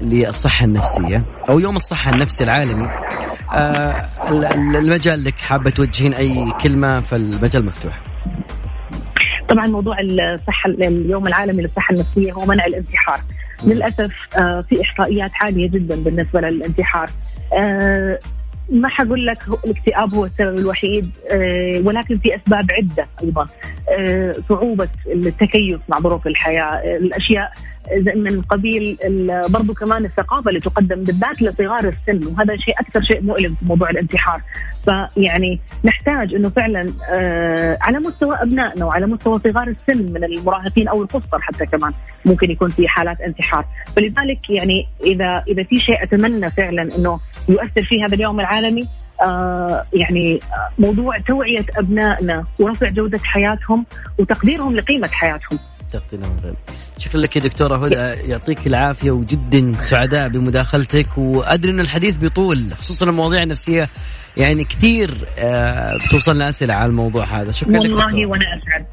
[0.00, 2.88] للصحة النفسية أو يوم الصحة النفسي العالمي
[4.78, 8.00] المجال لك حابة توجهين أي كلمة فالمجال مفتوح
[9.50, 13.20] طبعا موضوع الصحة اليوم العالمي للصحة النفسية هو منع الانتحار.
[13.64, 17.10] للأسف آه، في إحصائيات عالية جدا بالنسبة للانتحار.
[17.58, 18.18] آه،
[18.70, 23.48] ما حقول لك الاكتئاب هو السبب الوحيد آه، ولكن في أسباب عدة أيضا.
[24.48, 27.52] صعوبة التكيف مع ظروف الحياة الأشياء
[28.16, 28.98] من قبيل
[29.48, 33.90] برضو كمان الثقافة اللي تقدم بالذات لصغار السن وهذا شيء أكثر شيء مؤلم في موضوع
[33.90, 34.40] الانتحار.
[34.84, 41.02] فيعني نحتاج أنه فعلا آه على مستوى أبنائنا وعلى مستوى صغار السن من المراهقين أو
[41.02, 41.92] القصر حتى كمان
[42.24, 43.64] ممكن يكون في حالات انتحار.
[43.96, 48.88] فلذلك يعني إذا إذا في شيء أتمنى فعلا أنه يؤثر فيه هذا اليوم العالمي
[49.22, 50.40] آه يعني
[50.78, 53.86] موضوع توعية أبنائنا ورفع جودة حياتهم
[54.18, 55.58] وتقديرهم لقيمة حياتهم.
[55.92, 56.36] تقديرهم
[57.00, 57.94] شكرا لك يا دكتورة هدى
[58.30, 61.18] يعطيك العافية وجدا سعداء بمداخلتك.
[61.18, 63.88] وأدري أن الحديث بيطول خصوصا المواضيع النفسية
[64.36, 67.52] يعني كثير آه، بتوصلنا أسئلة على الموضوع هذا.
[67.52, 68.86] شكرا والله لك والله وأنا أسعد.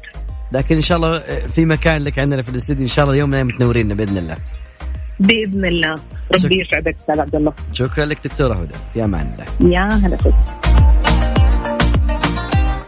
[0.52, 3.30] لكن إن شاء الله آه، في مكان لك عندنا في الاستديو إن شاء الله يوم
[3.30, 4.36] من تنورينا بإذن الله.
[5.20, 5.94] بإذن الله.
[6.34, 7.52] ربي يسعدك أستاذ عبد الله.
[7.72, 8.74] شكرا لك دكتورة هدى.
[8.94, 9.74] في أمان الله.
[9.74, 10.18] يا هلا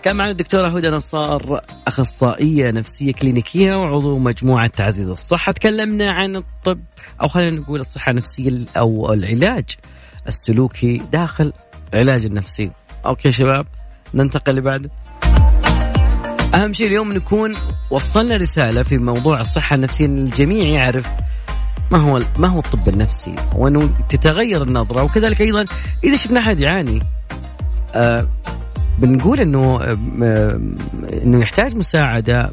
[0.02, 5.52] كان معنا الدكتورة هدى نصار أخصائية نفسية كلينيكية وعضو مجموعة تعزيز الصحة.
[5.52, 6.80] تكلمنا عن الطب
[7.22, 9.64] أو خلينا نقول الصحة النفسية أو العلاج
[10.28, 11.52] السلوكي داخل
[11.94, 12.70] العلاج النفسي.
[13.06, 13.66] أوكي شباب
[14.14, 14.90] ننتقل لبعد.
[16.54, 17.54] أهم شيء اليوم نكون
[17.90, 20.06] وصلنا رسالة في موضوع الصحة النفسية.
[20.06, 21.06] أن الجميع يعرف
[21.90, 25.02] ما هو ما هو الطب النفسي وأنه تتغير النظرة.
[25.02, 25.64] وكذلك أيضا
[26.04, 27.02] إذا شفنا أحد يعاني
[27.94, 28.28] آه
[29.00, 29.84] بنقول إنه
[31.22, 32.50] إنه يحتاج مساعدة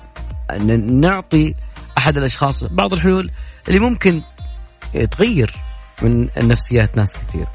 [0.52, 1.54] أن نعطي
[1.98, 3.32] أحد الأشخاص بعض الحلول
[3.68, 4.22] اللي ممكن
[5.12, 5.54] تغير
[6.02, 7.48] من نفسيات ناس كثير.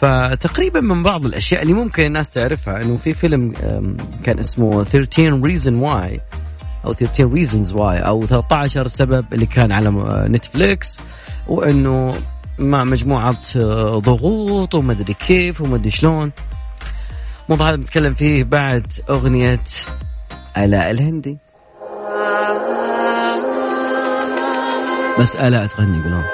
[0.00, 3.52] فتقريبا من بعض الأشياء اللي ممكن الناس تعرفها إنه في فيلم
[4.24, 6.20] كان اسمه 13 reason why
[6.84, 9.90] أو 13 reasons why أو 13 سبب اللي كان على
[10.28, 10.98] نتفليكس
[11.46, 12.14] وإنه
[12.58, 13.36] مع مجموعة
[13.98, 16.32] ضغوط وما أدري كيف وما أدري شلون
[17.44, 19.64] الموضوع هذا بنتكلم فيه بعد أغنية
[20.56, 21.38] آلاء الهندي.
[25.18, 26.24] بس آلاء تغني يقولون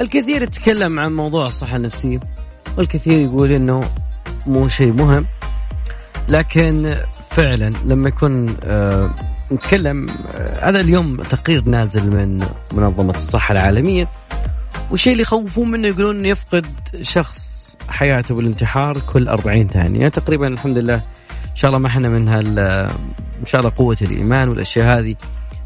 [0.00, 2.20] الكثير يتكلم عن موضوع الصحة النفسية
[2.78, 3.80] والكثير يقول إنه
[4.46, 5.26] مو شيء مهم.
[6.30, 6.96] لكن
[7.30, 9.10] فعلا لما يكون آه
[9.52, 14.08] نتكلم آه هذا اليوم تقرير نازل من منظمة الصحة العالمية
[14.90, 16.66] والشيء اللي يخوفون منه يقولون يفقد
[17.00, 20.08] شخص حياته بالانتحار كل 40 ثانية.
[20.08, 20.94] تقريبا الحمد لله
[21.50, 22.58] إن شاء الله ما إحنا من هال
[23.40, 25.14] إن شاء الله قوة الإيمان والأشياء هذه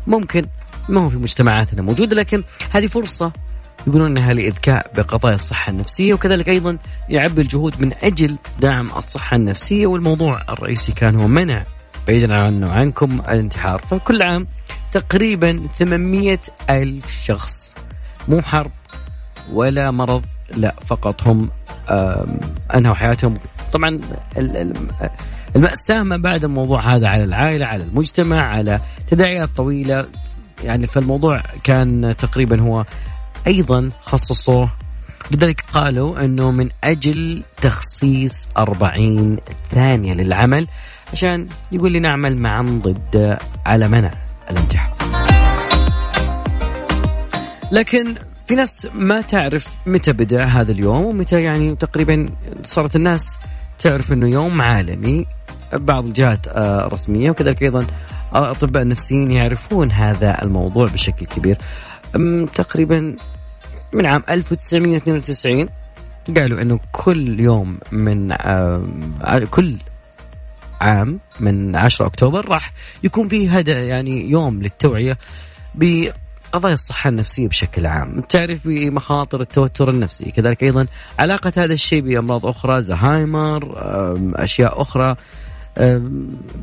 [0.07, 0.47] ممكن
[0.89, 3.33] ما هو في مجتمعاتنا موجودة لكن هذه فرصة
[3.87, 9.87] يقولون إنها لإذكاء بقضايا الصحة النفسية وكذلك أيضا يعبي الجهود من أجل دعم الصحة النفسية
[9.87, 11.65] والموضوع الرئيسي كان هو منع
[12.09, 13.81] بعيدا عنه عنكم الانتحار.
[13.81, 14.47] فكل عام
[14.93, 16.39] تقريبا 800
[16.71, 17.75] ألف شخص
[18.29, 18.71] مو حرب
[19.53, 20.25] ولا مرض
[20.57, 21.51] لا فقط هم
[22.75, 23.39] أنهوا حياتهم.
[23.73, 24.01] طبعا
[25.57, 30.07] المأساة ما بعد الموضوع هذا على العائلة على المجتمع على تداعيات طويلة.
[30.65, 32.85] يعني فالموضوع كان تقريبا هو
[33.47, 34.71] أيضا خصصوه.
[35.31, 39.37] لذلك قالوا أنه من أجل تخصيص 40
[39.71, 40.67] ثانية للعمل
[41.13, 44.11] عشان يقول لي نعمل معا ضد على منع
[44.51, 44.95] الانتحار.
[47.73, 48.15] لكن
[48.49, 52.27] في ناس ما تعرف متى بدأ هذا اليوم ومتى يعني تقريبا
[52.65, 53.39] صارت الناس
[53.79, 55.27] تعرف إنه يوم عالمي.
[55.73, 57.87] بعض الجهات آه، رسمية وكذلك أيضا
[58.37, 61.59] الاطباء النفسيين يعرفون هذا الموضوع بشكل كبير.
[62.55, 63.17] تقريبا
[63.93, 65.69] من عام 1992
[66.37, 68.35] قالوا إنه كل يوم من
[69.51, 69.77] كل
[70.81, 72.73] عام من 10 أكتوبر راح
[73.05, 75.19] يكون فيه هذا يعني يوم للتوعية
[75.75, 78.21] بقضايا الصحة النفسية بشكل عام.
[78.21, 80.87] تعرف بمخاطر التوتر النفسي كذلك أيضا
[81.19, 83.75] علاقة هذا الشيء بأمراض أخرى زهايمر
[84.37, 85.17] أشياء أخرى.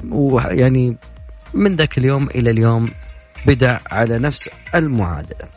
[0.09, 0.97] ويعني
[1.53, 2.85] من ذاك اليوم إلى اليوم
[3.45, 5.47] بدأ على نفس المعادلة.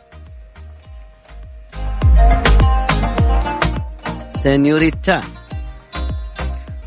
[4.29, 5.21] سينيوريتا.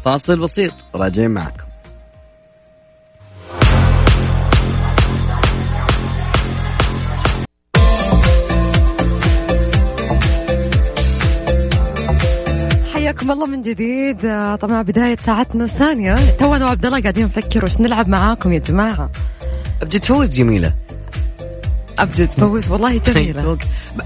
[0.04, 1.64] فاصل بسيط راجعين معكم.
[12.94, 14.20] حياكم الله من جديد.
[14.60, 16.14] طبعا بداية ساعتنا الثانية.
[16.14, 19.10] تونا وعبد الله قاعدين نفكر وش نلعب معاكم يا جماعة.
[19.82, 20.72] أبجد تفوز جميلة.
[21.98, 22.28] أبجد.
[22.28, 23.58] تفوز والله جميلة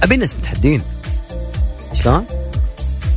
[0.02, 0.82] ابي ناس متحدين.
[1.92, 2.24] شلون؟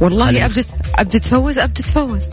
[0.02, 0.66] والله أبجد.
[0.96, 2.24] أبجد تفوز أبجد تفوز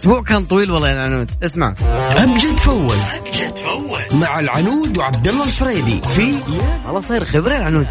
[0.00, 1.30] أسبوع كان طويل والله يا العنود.
[1.44, 1.74] اسمع.
[2.24, 3.02] امجد فوز.
[3.26, 4.14] امجد فوز.
[4.14, 6.34] مع العنود وعبد الله الفريدي في
[6.86, 7.86] والله صاير خبرة العنود.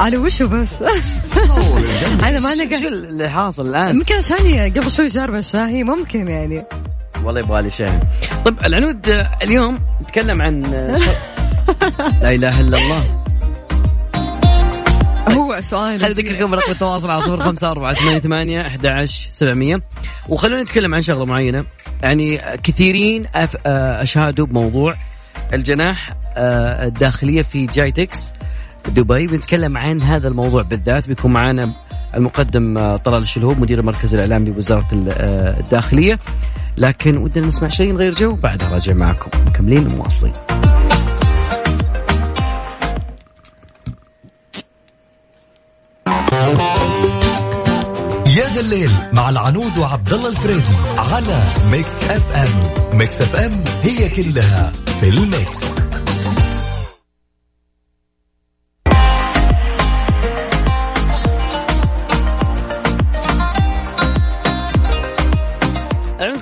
[0.00, 0.68] ألو وشو بس؟
[2.26, 6.64] أنا ما أنا شو اللي حاصل الآن؟ يمكن عشان قبل شوي شاربه الشاهي ممكن يعني.
[7.24, 8.00] والله يبغى لي شاهي.
[8.44, 10.60] طيب العنود اليوم نتكلم عن
[12.22, 13.21] لا إله إلا الله.
[15.62, 19.82] سؤال خلي اذكركم رقم التواصل على صفر خمسة أربعة ثمانية ثمانية أحد عشر سبعمية.
[20.28, 21.64] وخلونا نتكلم عن شغلة معينة.
[22.02, 23.26] يعني كثيرين
[23.66, 24.94] أشهدوا بموضوع
[25.52, 28.32] الجناح الداخلية في جايتكس
[28.88, 29.26] دبي.
[29.26, 31.08] بنتكلم عن هذا الموضوع بالذات.
[31.08, 31.70] بيكون معنا
[32.14, 36.18] المقدم طلال الشلهوب مدير المركز الإعلامي بوزارة الداخلية.
[36.76, 38.30] لكن ودنا نسمع شيء نغير جو.
[38.34, 39.30] بعدها راجع معكم.
[39.46, 40.32] مكملين ومواصلين.
[48.62, 52.98] الليل مع العنود وعبد الله الفريدي على Mix FM.
[52.98, 55.72] Mix FM هي كلها في ال mix.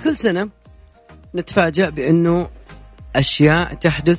[0.05, 0.49] كل سنة
[1.35, 2.49] نتفاجأ بأنه
[3.17, 4.19] أشياء تحدث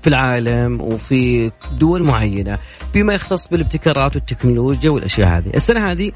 [0.00, 2.58] في العالم وفي دول معينة
[2.94, 5.50] بما يختص بالابتكارات والتكنولوجيا والأشياء هذه.
[5.54, 6.12] السنة هذه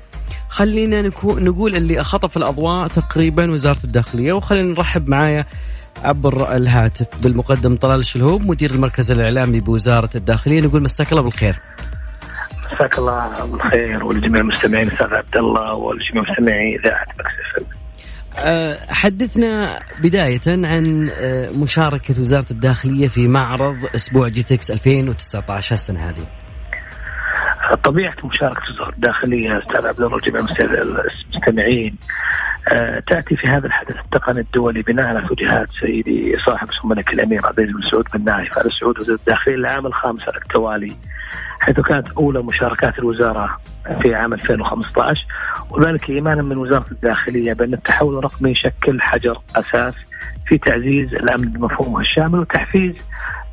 [0.49, 5.47] خلينا نقول اللي أخطف الأضواء تقريبا وزارة الداخلية وخلينا نرحب معايا
[6.05, 7.07] عبر الهاتف.
[7.23, 10.61] بالمقدم طلال الشلهوب مدير المركز الإعلامي بوزارة الداخلية.
[10.61, 11.61] نقول مساك الله بالخير.
[12.75, 17.67] مساك الله بالخير ولجميع المستمعين أستاذ عبد الله ولجميع مستمعي إذاعة مكسف
[18.89, 21.11] حدثنا بداية عن
[21.61, 26.27] مشاركة وزارة الداخلية في معرض أسبوع جيتكس 2019 السنة هذه.
[27.75, 31.97] طبيعة مشاركة وزارة الداخلية أستاذ عبد الله وجميع المستمعين
[33.07, 37.77] تأتي في هذا الحدث التقني الدولي بناء على توجيهات سيدي صاحب الملك الأمير عبد العزيز
[37.77, 40.93] بن سعود بن نايف على سعود وزارة الداخلية العام الخامس على التوالي
[41.61, 43.59] حيث كانت أولى مشاركات الوزارة
[44.03, 45.27] في عام 2015
[45.71, 49.95] وذلك إيمانا من وزارة الداخلية بأن التحول الرقمي يشكل حجر أساس
[50.47, 52.95] في تعزيز الأمن بمفهومه الشامل وتحفيز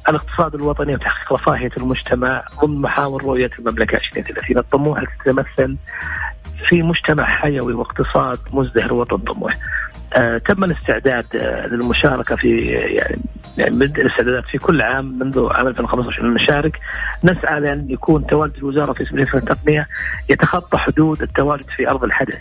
[0.10, 5.78] الاقتصاد الوطني وتحقيق رفاهية المجتمع ضمن محاور رؤية المملكة 2030 الطموح التي تتمثل
[6.68, 9.58] في مجتمع حيوي واقتصاد مزدهر وطن طموح
[10.38, 13.22] تم الاستعداد آه للمشاركة في يعني,
[13.58, 16.80] يعني بدء الاستعدادات في كل عام منذ عام 2015 نشارك
[17.24, 19.88] نسعى لأن يكون تواجد الوزارة في سبيل التقنية
[20.30, 22.40] يتخطى حدود التواجد في أرض الحدث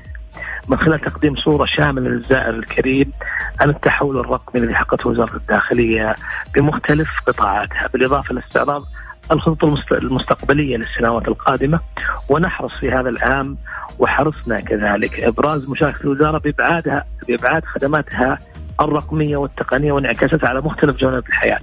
[0.69, 3.13] من خلال تقديم صورة شاملة للزائر الكريم
[3.61, 6.15] عن التحول الرقمي الذي حققته وزارة الداخلية
[6.55, 8.83] بمختلف قطاعاتها بالإضافة لاستعراض
[9.31, 11.81] الخطط المستقبلية للسنوات القادمة
[12.29, 13.57] ونحرص في هذا العام
[13.99, 18.39] وحرصنا كذلك إبراز مشاركة الوزارة بإبعادها بإبعاد خدماتها
[18.81, 21.59] الرقمية والتقنية وانعكاساتها على مختلف جوانب الحياة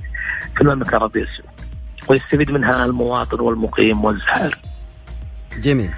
[0.56, 1.60] في المملكة العربية السعودية
[2.10, 4.58] ويستفيد منها المواطن والمقيم والزائر.
[5.62, 5.91] جميل.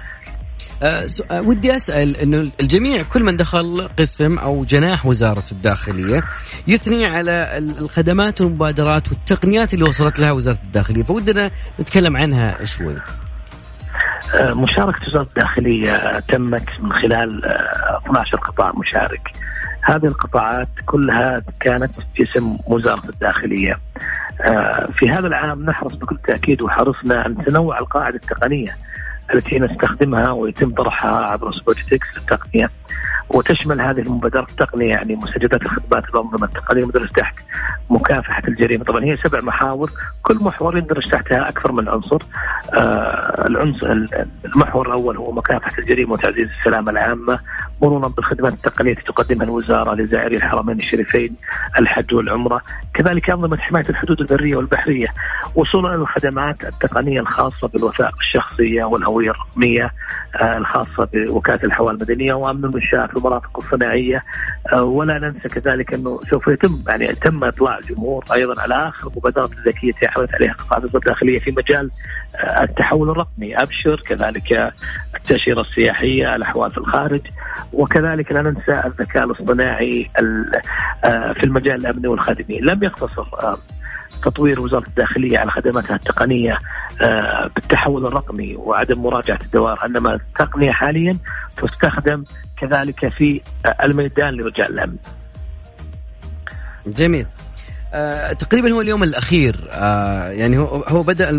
[0.82, 6.22] آه آه ودي أسأل إنه الجميع كل من دخل قسم أو جناح وزارة الداخلية
[6.66, 12.94] يثني على الخدمات والمبادرات والتقنيات اللي وصلت لها وزارة الداخلية فودنا نتكلم عنها شوي.
[14.34, 17.44] آه، مشاركة وزارة الداخلية تمت من خلال
[18.06, 19.28] 12 قطاع مشارك.
[19.82, 23.78] هذه القطاعات كلها كانت باسم وزارة الداخلية.
[24.98, 28.76] في هذا العام نحرص بكل تأكيد وحرصنا أن تنوع القاعدة التقنية.
[29.34, 32.70] التي نستخدمها ويتم طرحها عبر سبوتكس للتقنية
[33.34, 37.34] وتشمل هذه المبادرات التقنية يعني مسجلات الخدمات الأنظمة التقنية مدرج تحت
[37.90, 38.84] مكافحة الجريمة.
[38.84, 39.90] طبعا هي سبع محاور
[40.22, 42.18] كل محور يندرج تحتها أكثر من عنصر.
[42.74, 43.92] آه العنصر
[44.44, 47.38] المحور الأول هو مكافحة الجريمة وتعزيز السلامة العامة
[47.82, 51.36] مرورا بالخدمات التقنية التي تقدمها الوزارة لزائري الحرمين الشريفين
[51.78, 52.60] الحج والعمرة.
[52.94, 55.08] كذلك أنظمة حماية الحدود البرية والبحرية
[55.54, 59.92] وصولا إلى الخدمات التقنية الخاصة بالوثائق الشخصية والهوية الرقمية
[60.40, 64.22] آه الخاصة بوكالة الحوال المدنية وأمن المنشآت المرافق الصناعيه
[64.72, 69.52] آه، ولا ننسى كذلك أنه سوف يتم يعني تم إطلاع الجمهور أيضا على آخر المبادرات
[69.52, 71.90] الذكية عملت عليها قطاع الداخلية في مجال
[72.36, 73.56] آه، التحول الرقمي.
[73.56, 74.72] أبشر كذلك
[75.14, 77.20] التأشيرة السياحية الاحوال في الخارج
[77.72, 80.10] وكذلك لا ننسى الذكاء الاصطناعي
[81.04, 83.56] آه، في المجال الأمني والخدمي لم يقتصر
[84.24, 86.58] تطوير وزارة الداخلية على خدماتها التقنية
[87.00, 91.18] آه، بالتحول الرقمي وعدم مراجعة الدوائر أنما التقنيه حاليا
[91.56, 92.24] تستخدم
[92.60, 93.40] كذلك في
[93.84, 94.96] الميدان لرجال الأمن.
[96.86, 97.26] جميل.
[97.94, 101.30] آه تقريبا هو اليوم الأخير آه يعني هو هو بدأ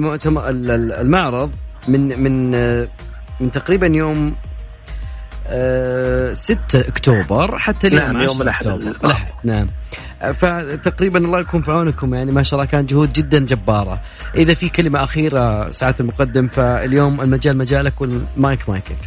[1.01, 1.51] المعرض
[1.87, 2.87] من من آه
[3.39, 4.35] من تقريبا يوم
[5.45, 6.33] 6 آه،
[6.75, 8.67] أكتوبر حتى اليوم نعم يوم الأحد.
[8.67, 9.67] الأحد نعم.
[10.33, 14.01] فتقريبا الله يكون في عونكم يعني ما شاء الله كان جهود جدا جبارة.
[14.35, 18.97] إذا في كلمة أخيرة سعاده المقدم فاليوم المجال مجالك والمايك مايكك.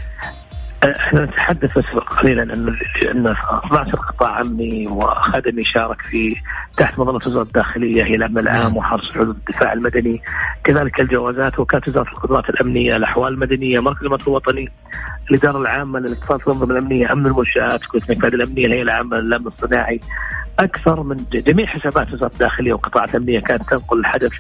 [0.91, 2.77] إحنا نتحدث بس قليلا ان
[3.11, 6.37] ان 12 قطاع امني وخدمي شارك في
[6.77, 8.77] تحت مظله وزارة الداخلية هي الامن العام.
[8.77, 10.23] وحرس حدود الدفاع المدني
[10.65, 14.69] كذلك الجوازات وكاله وزارة القدرات الأمنية الأحوال المدنية مركز المترو الوطني
[15.31, 20.01] الإدارة العامة للاتصال في الانظمه الأمنية أمن المنشآت كليه الأمنية الهيئة العامة للأمن الصناعي
[20.59, 24.33] أكثر من جميع حسابات وزارة الداخلية وقطاعات الامنيه كانت تنقل الحدث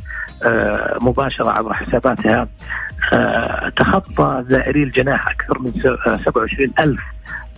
[0.44, 2.48] آه، مباشرة عبر حساباتها.
[3.12, 5.70] آه، تخطى زائري الجناح أكثر من
[6.24, 7.00] 27 آه، ألف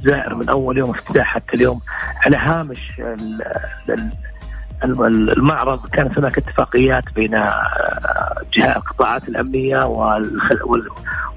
[0.04, 1.80] زائر من أول يوم افتتاح حتى اليوم
[2.24, 2.92] على هامش
[4.84, 7.30] المعرض كانت هناك اتفاقيات بين
[8.52, 9.84] جهات القطاعات الأمنية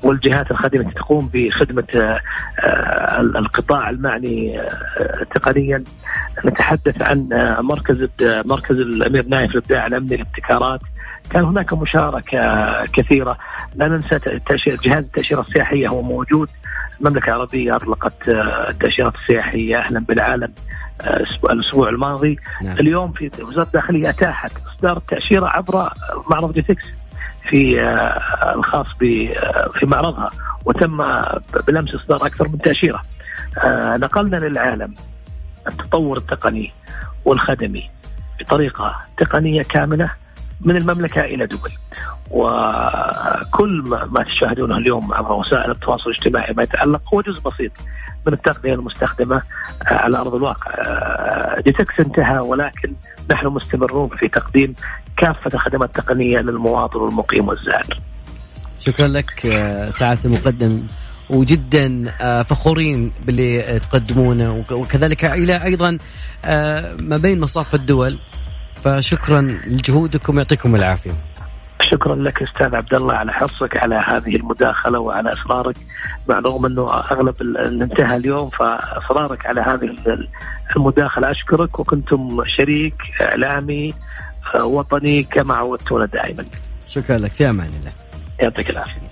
[0.04, 2.20] والجهات الخادمة تقوم بخدمة
[3.20, 4.62] القطاع المعني
[5.36, 5.84] تقنيا.
[6.46, 7.30] نتحدث عن
[7.62, 10.80] مركز مركز الأمير نايف للابداع الأمني للابتكارات.
[11.30, 12.40] كان هناك مشاركة
[12.86, 13.38] كثيرة.
[13.76, 14.20] لا ننسى
[14.66, 16.50] جهاز التأشيرة السياحية هو موجود.
[17.00, 18.30] المملكة العربية أطلقت
[18.70, 19.78] التأشيرات السياحية.
[19.78, 20.54] أهلا بالعالم.
[21.52, 22.78] الأسبوع الماضي نعم.
[22.78, 25.90] اليوم في وزارة الداخلية أتاحت إصدار التاشيره عبر
[26.30, 26.86] معرض جيتكس
[27.50, 30.30] في آه، الخاص آه، في معرضها
[30.66, 31.04] وتم
[31.68, 33.04] بلمس إصدار أكثر من تأشيرة
[33.58, 34.94] آه، نقلنا للعالم
[35.68, 36.72] التطور التقني
[37.26, 37.90] والخدمي
[38.40, 40.12] بطريقة تقنية كاملة
[40.62, 41.78] من المملكة إلى دبي
[42.32, 47.72] وكل ما تشاهدونه اليوم عبر وسائل التواصل الاجتماعي ما يتعلق هو جزء بسيط
[48.28, 49.42] من التقنيه المستخدمة
[49.86, 50.72] على أرض الواقع.
[51.60, 52.94] ديتكس انتهى ولكن
[53.32, 54.76] نحن مستمرون في تقديم
[55.18, 58.00] كافة الخدمات التقنية للمواطن والمقيم والزائر.
[58.80, 59.40] شكرا لك
[59.90, 60.84] سعادة المقدم
[61.32, 65.98] وجدا آه، فخورين باللي تقدمونه وكذلك إلى أيضا
[66.46, 68.20] آه، ما بين مصاف الدول
[68.84, 71.12] فشكرا لجهودكم يعطيكم العافية.
[71.82, 75.76] شكرا لك أستاذ عبد الله على حرصك على هذه المداخلة وعلى إصرارك
[76.30, 79.96] مع رغم أنه أغلب اللي انتهى اليوم فإصرارك على هذه
[80.76, 83.94] المداخلة أشكرك وكنتم شريك إعلامي
[84.56, 86.46] آه، وطني كما عودتونا دائما.
[86.88, 87.92] شكرا لك في أمان الله.
[88.40, 89.12] يعطيك العافية.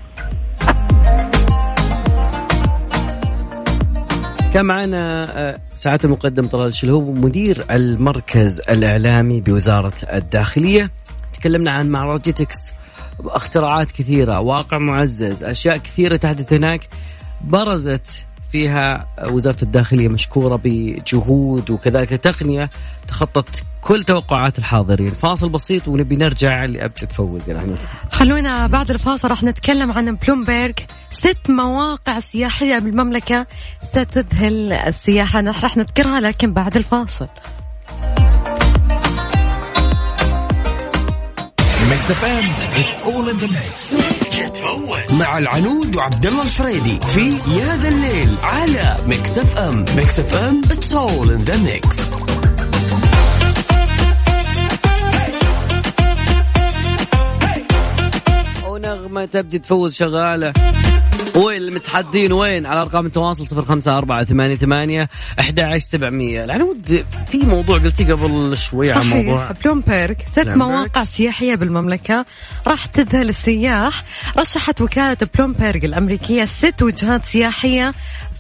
[4.54, 10.92] كان معنا آه، سعاده المقدم طلال الشلهوب مدير المركز الإعلامي بوزارة الداخلية
[11.40, 12.72] تكلمنا عن معرض جيتكس
[13.26, 16.90] اختراعات كثيرة واقع معزز أشياء كثيرة تحدث هناك.
[17.42, 22.70] برزت فيها وزارة الداخلية مشكورة بجهود وكذلك تقنية
[23.08, 25.12] تخطت كل توقعات الحاضرين.
[25.12, 27.50] فاصل بسيط ونبي نرجع لأبجد فوز.
[27.50, 27.76] يعني
[28.12, 30.74] خلونا بعد الفاصل راح نتكلم عن بلومبيرغ.
[31.10, 33.48] ست مواقع سياحية بالمملكة
[33.82, 35.42] ستذهل السياحة.
[35.42, 37.28] راح نذكرها لكن بعد الفاصل.
[41.90, 42.46] Mix FM
[42.80, 43.94] it's all in the mix
[45.12, 50.94] مع العنود وعبد الله الفريدي في يا ذا الليل على Mix FM Mix FM it's
[50.94, 51.98] all in the mix
[58.68, 60.54] ونغمة تبدي تفوز شغالة.
[61.36, 65.10] وين المتحدين وين؟ على أرقام التواصل صفر خمسة أربعة ثمانية ثمانية
[65.40, 66.44] أحد عشر سبعمية.
[66.44, 70.70] العنود في موضوع قلتيه قبل شوي عن موضوع صحيح بلومبيرغ ست بلومبيرغ.
[70.70, 72.26] مواقع سياحية بالمملكة
[72.68, 74.04] راح تذهل السياح.
[74.38, 77.92] رشحت وكالة بلومبيرغ الأمريكية ست وجهات سياحية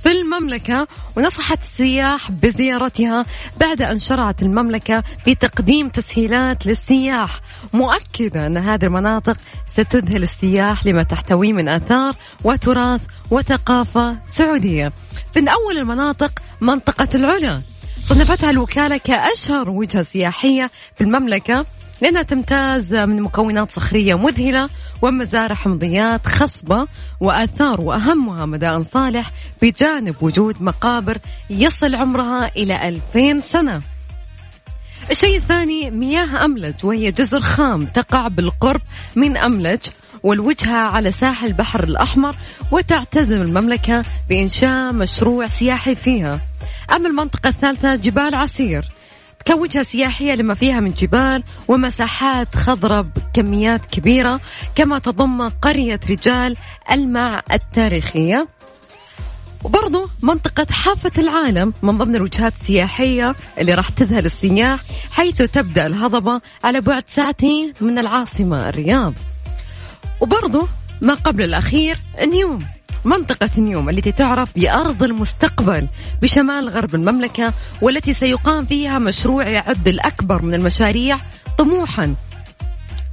[0.03, 0.87] في المملكة
[1.17, 3.25] ونصحت السياح بزيارتها
[3.59, 7.39] بعد أن شرعت المملكة في تقديم تسهيلات للسياح.
[7.73, 9.37] مؤكدة أن هذه المناطق
[9.69, 14.93] ستذهل السياح لما تحتويه من آثار وتراث وثقافة سعودية.
[15.35, 16.31] من أول المناطق
[16.61, 17.61] منطقة العلا.
[18.03, 21.65] صنفتها الوكالة كأشهر وجهة سياحية في المملكة
[22.01, 24.69] لأنها تمتاز من مكونات صخرية مذهلة
[25.01, 26.87] ومزارع حمضيات خصبة
[27.19, 29.31] وآثار وأهمها مدائن صالح
[29.61, 31.17] بجانب وجود مقابر
[31.49, 33.81] يصل عمرها إلى 2000 سنة.
[35.11, 38.81] الشيء الثاني مياه أملج وهي جزر خام تقع بالقرب
[39.15, 39.79] من أملج
[40.23, 42.35] والوجهة على ساحل البحر الأحمر
[42.71, 46.39] وتعتزم المملكة بإنشاء مشروع سياحي فيها.
[46.95, 48.85] أما المنطقة الثالثة جبال عسير.
[49.47, 54.39] كوجهة سياحية لما فيها من جبال ومساحات خضراء بكميات كبيرة
[54.75, 56.57] كما تضم قرية رجال
[56.91, 58.47] المع التاريخية.
[59.63, 64.79] وبرضو منطقة حافة العالم من ضمن الوجهات السياحية اللي راح تذهل السياح
[65.11, 69.13] حيث تبدأ الهضبة على بعد ساعتين من العاصمة الرياض.
[70.21, 70.67] وبرضو
[71.01, 72.59] ما قبل الأخير نيوم.
[73.05, 75.87] منطقة نيوم التي تعرف بأرض المستقبل
[76.21, 81.17] بشمال غرب المملكة والتي سيقام فيها مشروع يعد الأكبر من المشاريع
[81.57, 82.15] طموحا.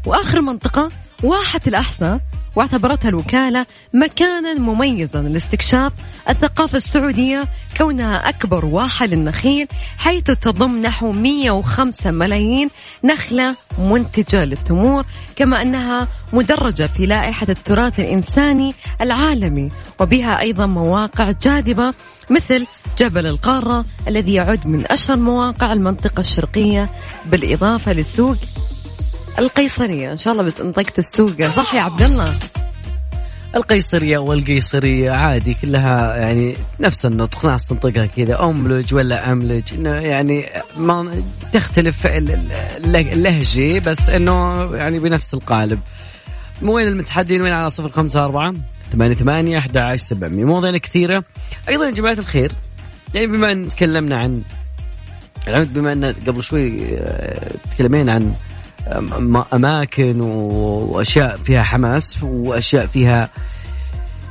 [0.07, 0.89] وآخر منطقة
[1.22, 2.20] واحة الأحساء
[2.57, 5.93] واعتبرتها الوكالة مكانا مميزا لاستكشاف
[6.29, 7.45] الثقافة السعودية
[7.77, 12.71] كونها أكبر واحة للنخيل حيث تضم نحو 105 ملايين
[13.05, 15.05] نخلة منتجة للتمور
[15.37, 19.69] كما أنها مدرجة في لائحة التراث الإنساني العالمي
[20.01, 21.95] وبها أيضا مواقع جاذبة
[22.31, 22.67] مثل
[22.99, 26.91] جبل القارة الذي يعد من أشهر مواقع المنطقة الشرقية
[27.27, 28.37] بالإضافة لسوق
[29.39, 30.12] القيصرية.
[30.12, 31.43] إن شاء الله بس انطقت السوق.
[31.57, 32.34] صح يا عبد الله؟
[33.57, 39.74] القيصرية والقيصرية عادي كلها يعني نفس النطق ناس تنطقها كذا أملج ولا أملج.
[39.74, 41.22] إنه يعني ما
[41.53, 42.30] تختلف ال-
[42.84, 45.80] ال- اللهجة بس إنه يعني بنفس القالب.
[46.62, 48.55] وين المتحدين؟ وين على صفر خمسة أربعة
[48.93, 50.45] ثمانية ثمانية أحد عشر سبعمية.
[50.45, 51.24] مواضيع كثيرة.
[51.68, 52.53] أيضا يا جماعة الخير
[53.14, 54.43] يعني بما أن تكلمنا عن
[55.47, 58.34] يعني بما أن قبل شوي آه، تكلمين عن
[59.53, 63.30] أماكن وأشياء فيها حماس وأشياء فيها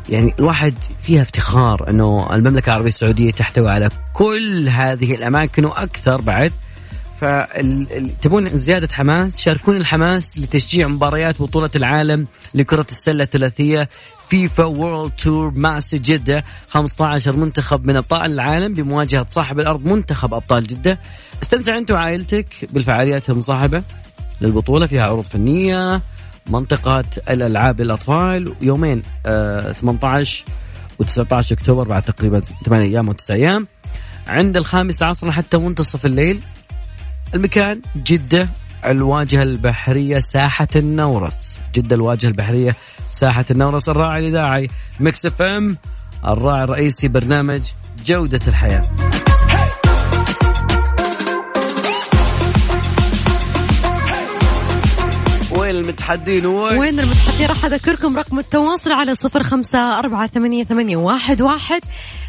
[0.10, 6.52] يعني الواحد فيها افتخار إنه المملكة العربية السعودية تحتوي على كل هذه الأماكن وأكثر بعد.
[7.20, 13.90] فتبون زيادة حماس؟ شاركون الحماس لتشجيع مباريات بطولة العالم لكرة السلة الثلاثية
[14.30, 16.44] FIFA World Tour ماس جدة.
[16.70, 21.00] 15 منتخب من أبطال العالم بمواجهة صاحب الأرض منتخب أبطال جدة.
[21.44, 23.84] استمتع أنت وعائلتك بالفعاليات المصاحبة.
[24.42, 26.02] للبطولة فيها عروض فنية
[26.50, 30.46] منطقة الألعاب للأطفال يومين آه 18
[31.04, 33.68] و19 أكتوبر بعد تقريبا 8 أيام أو 9 أيام.
[34.28, 36.42] عند الخامسة عصرا حتى منتصف الليل.
[37.36, 38.50] المكان جدة
[38.86, 41.60] الواجهة البحرية ساحة النورس.
[41.76, 42.76] جدة الواجهة البحرية
[43.10, 43.90] ساحة النورس.
[43.90, 44.70] الراعي الإذاعي
[45.00, 45.78] Mix FM
[46.26, 47.62] الراعي الرئيسي برنامج
[48.06, 49.25] جودة الحياة.
[55.66, 60.98] وين المتحدين؟ وين؟ وين المتحدي راح أذكركم رقم التواصل على صفر خمسة أربعة ثمانية, ثمانية
[60.98, 61.82] واحد, واحد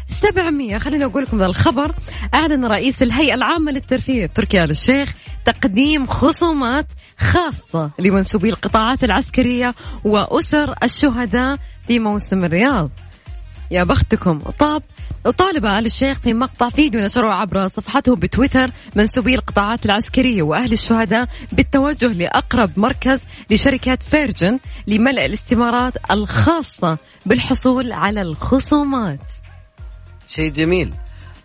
[0.09, 0.77] سبعمية.
[0.77, 1.91] خليني أقول لكم الخبر.
[2.33, 5.13] أعلن رئيس الهيئة العامة للترفيه تركي آل الشيخ
[5.45, 11.57] تقديم خصومات خاصة لمنسوبي القطاعات العسكرية وأسر الشهداء
[11.87, 12.89] في موسم الرياض.
[13.71, 14.83] يا بختكم طاب
[15.25, 21.27] وطالب آل الشيخ في مقطع فيديو نشره عبر صفحته بتويتر منسوبي القطاعات العسكرية وأهل الشهداء
[21.51, 29.19] بالتوجه لأقرب مركز لشركة فيرجن لملء الاستمارات الخاصة بالحصول على الخصومات.
[30.27, 30.93] شيء جميل.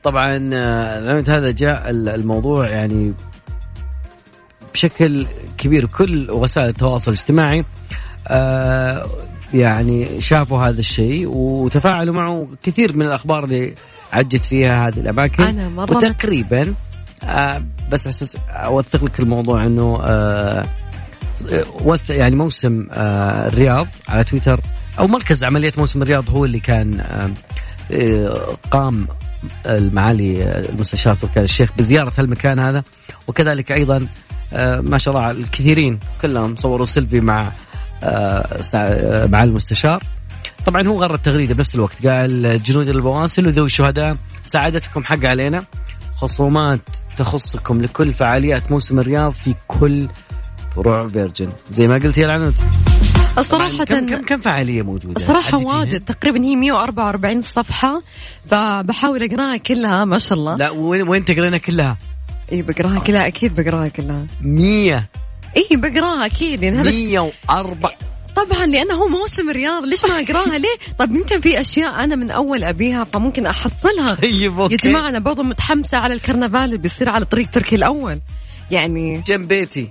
[0.02, 3.14] طبعا آه، هذا جاء ال- الموضوع يعني
[4.74, 5.26] بشكل
[5.58, 7.64] كبير كل وسائل التواصل الاجتماعي
[8.28, 9.10] آه،
[9.54, 13.74] يعني شافوا هذا الشيء وتفاعلوا معه كثير من الأخبار اللي
[14.12, 15.42] عجت فيها هذه الأماكن.
[15.42, 16.74] أنا مرة وتقريبا
[17.24, 20.66] آه، بس أساس أوثق لك الموضوع إنه آه،
[22.08, 24.60] يعني موسم آه، الرياض على تويتر
[24.98, 27.30] أو مركز عمليات موسم الرياض هو اللي كان آه،
[27.92, 29.08] آه، قام
[29.66, 32.82] المعالي آه، المستشار تركي الشيخ بزيارة المكان هذا
[33.28, 34.06] وكذلك أيضا
[34.52, 37.52] آه، ما شاء الله الكثيرين كلهم صوروا سيلفي مع
[38.02, 40.02] آه، آه، مع المستشار.
[40.66, 42.06] طبعا هو غرد تغريدة بنفس الوقت.
[42.06, 45.64] قال جنود البواسل وذوي الشهداء سعادتكم حق علينا.
[46.16, 46.80] خصومات
[47.16, 50.08] تخصكم لكل فعاليات موسم الرياض في كل
[50.74, 51.48] فروع Virgin.
[51.70, 52.54] زي ما قلت يا العنود.
[53.38, 56.04] الصراحة كم كم كم فعالية موجودة؟ الصراحة عدتيها؟ واجد.
[56.04, 58.02] تقريبا هي 144 صفحة
[58.46, 60.56] فبحاول أقراها كلها ما شاء الله.
[60.56, 61.96] لا وين وين تقرينا كلها؟
[62.52, 64.26] اي بقراها كلها أكيد بقراها كلها.
[64.40, 65.08] 100
[65.56, 67.92] اي بقراها أكيد يعني هذا ش- 104
[68.36, 72.30] طبعا لأنه هو موسم الرياض ليش ما أقراها؟ ليه؟ طب يمكن في أشياء أنا من
[72.30, 74.14] أول أبيها فممكن أحصلها.
[74.22, 74.72] طيب okay.
[74.74, 78.20] يا جماعة أنا برضو متحمسة على الكرنفال اللي بيصير على طريق تركي الأول.
[78.70, 79.88] يعني جنب بيتي.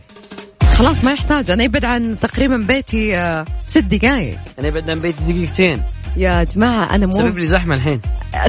[0.78, 1.52] خلاص ما يحتاج.
[1.52, 4.38] أنا يبعد عن تقريبا بيتي آه، ست دقايق.
[4.60, 5.82] أنا ابعد عن بيتي دقيقتين.
[6.18, 8.02] يا جماعة أنا مو لي زحمة الحين.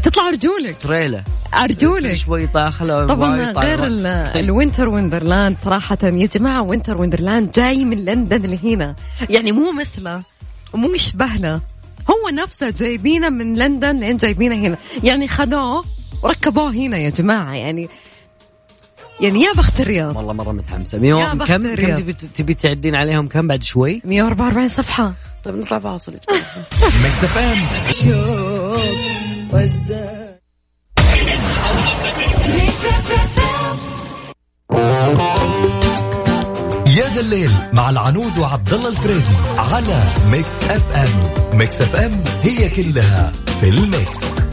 [0.03, 0.77] تطلع أرجولك.
[0.83, 1.23] تريلا.
[1.55, 2.13] أرجولك.
[2.15, 3.53] شوي داخله طبعا.
[3.53, 5.99] غير ال- ال Winter Wonderland صراحة.
[6.03, 8.95] يا جماعة Winter Wonderland جاي من لندن لهنا.
[9.31, 10.23] يعني مو مثله
[10.73, 11.61] ومو يشبه له
[12.11, 14.77] هو نفسه جايبينه من لندن لين جايبينه هنا.
[15.05, 15.85] يعني خذوه
[16.23, 17.55] وركبوه هنا يا جماعة.
[17.55, 17.89] يعني
[19.23, 20.17] يعني يا بخت الرياض.
[20.17, 20.97] والله مرة متحمسة.
[20.97, 21.19] يا ميو...
[21.19, 21.99] بخت كم كم الرياض.
[21.99, 25.13] تبي تبي تعدين عليهم كم بعد شوي؟ 144 صفحة.
[25.45, 26.13] طيب نطلع فاصل.
[26.13, 27.59] Mix FM
[36.97, 41.59] يا ذا الليل مع العنود وعبد الله الفريدي على Mix FM.
[41.59, 44.52] Mix FM هي كلها في ال mix.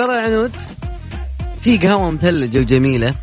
[0.00, 0.52] اي والله يا عنود.
[1.60, 3.14] في قهوة مثلجة وجميلة.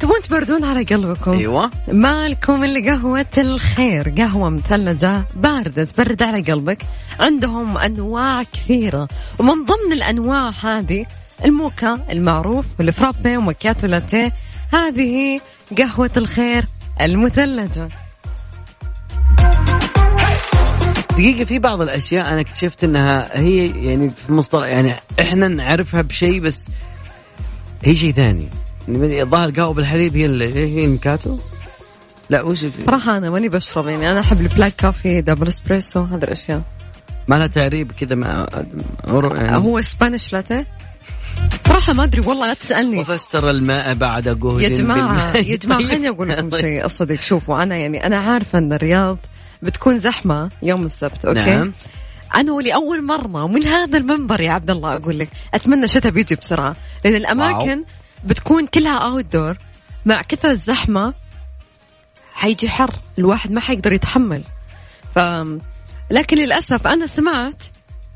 [0.00, 1.32] تبون تبردون على قلبكم.
[1.32, 1.70] أيوه.
[1.88, 4.08] مالكم الا قهوة الخير.
[4.18, 6.78] قهوة مثلجة باردة تبرد على قلبك.
[7.20, 9.08] عندهم أنواع كثيرة.
[9.38, 11.06] ومن ضمن الأنواع هذه
[11.44, 14.32] الموكا المعروف والفرابي ومكياتو لاتيه.
[14.72, 15.40] هذه
[15.78, 16.64] قهوة الخير
[17.00, 17.88] المثلجة.
[21.12, 26.40] دقيقة في بعض الأشياء أنا اكتشفت أنها هي يعني في مصطلح يعني إحنا نعرفها بشيء
[26.40, 26.68] بس
[27.84, 28.48] هي شيء ثاني.
[28.88, 31.38] يعني الظاهر قهوة بالحليب هي هي ال macchiato
[32.30, 36.02] لا وش في- صراحة أنا ماني بشرب يعني أنا أحب ال black coffee double espresso
[36.02, 36.62] هذه الأشياء.
[37.28, 38.46] ما لها تعريب كذا ما
[39.34, 40.66] يعني هو Spanish latte
[41.66, 42.98] صراحة ما أدري والله لا تسألني.
[43.00, 45.36] وفسر الماء بعد جهد يا جماعة.
[45.36, 45.82] يا جماعة.
[45.82, 49.18] خليني أقول لكم شيء الصدق شوفوا أنا يعني أنا عارفة أن الرياض
[49.62, 51.72] بتكون زحمة يوم السبت okay؟ نعم.
[52.34, 56.76] أنا ولأول مرة ومن هذا المنبر يا عبد الله أقول لك أتمنى الشتاء بيجي بسرعة
[57.04, 57.84] لأن الأماكن
[58.24, 59.56] بتكون كلها أوت دور
[60.06, 61.14] مع كثر الزحمة
[62.34, 64.44] حيجي حر الواحد ما حيقدر يتحمل.
[65.14, 65.18] ف
[66.10, 67.62] لكن للأسف أنا سمعت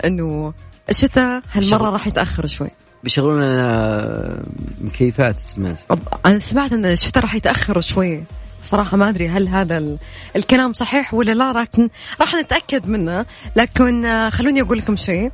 [0.04, 0.54] أنه
[0.90, 1.92] الشتاء هالمرة شغل.
[1.92, 2.70] راح يتأخر شوي.
[3.04, 4.42] بيشغلون لنا
[4.80, 5.78] مكيفات سمعت؟
[6.26, 8.24] أنا سمعت أن الشتاء راح يتأخر شوي.
[8.62, 9.98] صراحة ما أدري هل هذا ال-
[10.36, 11.88] الكلام صحيح ولا لا لكن
[12.20, 13.26] راح نتأكد منه.
[13.56, 15.30] لكن آه، خلوني أقول لكم شيء.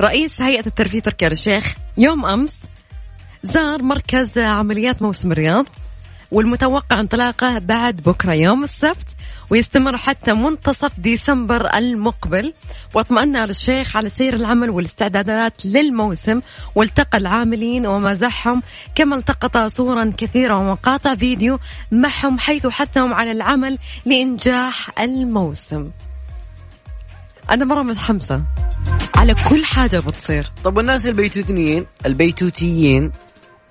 [0.00, 2.58] رئيس هيئة الترفيه تركي الشيخ يوم أمس
[3.42, 5.66] زار مركز عمليات موسم الرياض.
[6.32, 9.06] والمتوقع انطلاقه بعد بكرة يوم السبت
[9.50, 12.52] ويستمر حتى منتصف ديسمبر المقبل.
[12.94, 16.40] واطمأن الشيخ على سير العمل والاستعدادات للموسم
[16.74, 18.62] والتقى العاملين ومزحهم
[18.94, 21.58] كما التقط صورا كثيرة ومقاطع فيديو
[21.92, 25.90] معهم حيث حثهم على العمل لإنجاح الموسم.
[27.50, 28.42] أنا مرة متحمسة
[29.16, 30.50] على كل حاجة بتصير.
[30.64, 33.12] طب والناس البيتوتيين البيتوتيين؟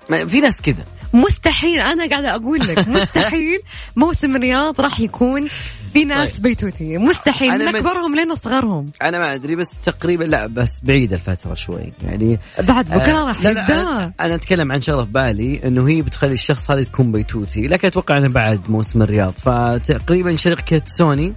[0.08, 0.84] في ناس كذا.
[1.12, 3.60] مستحيل أنا قاعدة أقول لك مستحيل
[3.96, 5.48] موسم الرياض راح يكون
[5.92, 6.42] في ناس طيب.
[6.42, 6.98] بيتوتي.
[6.98, 8.86] مستحيل من اكبرهم لين أصغرهم.
[9.02, 11.92] أنا ما أدري بس تقريبا لا بس بعيد الفترة شوي.
[12.04, 13.82] يعني بعد بكرة آه، راح يبدأ.
[13.82, 17.60] أنا, أنا أتكلم عن شغلة في بالي إنه هي بتخلي الشخص هذا يكون بيتوتي.
[17.60, 19.32] لكن أتوقع إنه بعد موسم الرياض.
[19.32, 21.34] فتقريبا شركة سوني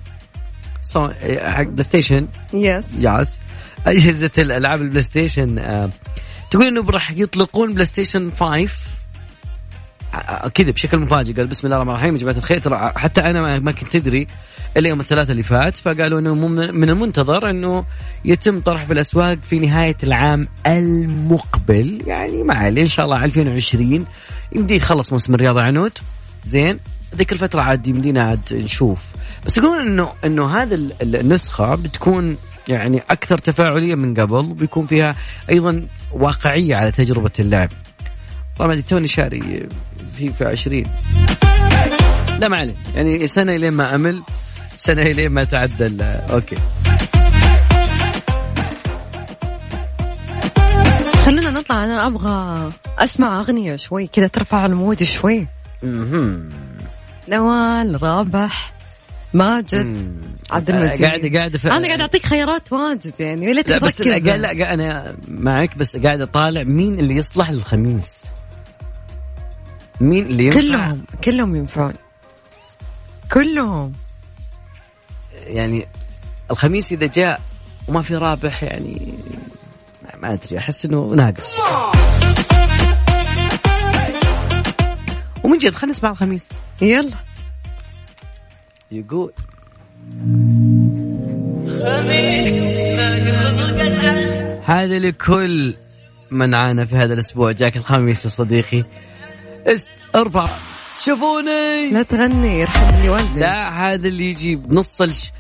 [0.81, 1.09] so...
[1.41, 2.27] حق PlayStation.
[2.53, 3.39] yes yes.
[3.87, 5.89] أجهزة الألعاب ال PlayStation آه،
[6.51, 8.67] تقول إنه راح يطلقون PlayStation 5 آه،
[10.53, 13.71] كذا بشكل مفاجئ قال بسم الله الرحمن الرحيم يا جماعة الخير ترى حتى أنا ما-
[13.71, 14.27] كنت أدري
[14.77, 17.85] إلا يوم الثلاثاء اللي فات فقالوا إنه من من المنتظر إنه
[18.25, 24.05] يتم طرح في الأسواق في نهاية العام المقبل يعني ما عليه إن شاء الله 2020
[24.55, 25.91] يمدي يخلص موسم الرياض يا عنود.
[26.43, 26.79] زين
[27.15, 29.05] ذيك الفترة عاد يمدينا عاد نشوف.
[29.45, 32.37] بس يقولون انه إنه هذا ال- ال- النسخة بتكون
[32.67, 35.15] يعني أكثر تفاعلية من قبل وبيكون فيها
[35.49, 37.69] أيضا واقعية على تجربة اللعب
[38.59, 39.69] طبعا توني شاري
[40.17, 40.83] في في 20
[42.39, 44.23] لا ما عليه يعني سنة لين ما أمل
[44.75, 46.55] سنة لين ما تعدل أوكي.
[51.25, 55.47] خلونا نطلع أنا أبغى أسمع أغنية شوي كذا ترفع المود شوي.
[57.29, 58.73] نوال رابح
[59.33, 60.15] ماجد
[60.51, 61.05] عبد المجيد.
[61.05, 65.77] قاعدة قاعدة في أنا قاعد أعطيك خيارات واجد يعني لا بس لا, لا أنا معك
[65.77, 68.25] بس قاعد أطالع مين اللي يصلح للخميس.
[70.01, 71.93] مين اللي ينفع؟ كلهم كلهم ينفعون.
[73.31, 73.93] كلهم.
[75.47, 75.87] يعني
[76.51, 77.41] الخميس إذا جاء
[77.87, 79.13] وما في رابح يعني
[80.21, 81.59] ما أدري أحس إنه ناقص.
[85.43, 86.49] ومن جد خلينا نسمع الخميس.
[86.81, 87.11] يلا.
[88.91, 89.33] يقول
[94.65, 95.75] هذا لكل
[96.31, 97.51] من عانى في هذا الأسبوع.
[97.51, 98.83] جاك الخميس يا صديقي.
[99.67, 100.45] است ارفع.
[100.99, 101.89] شوفوني.
[101.91, 105.31] لا تغني يرحم لي والدي لا هذا اللي يجي بنص الش...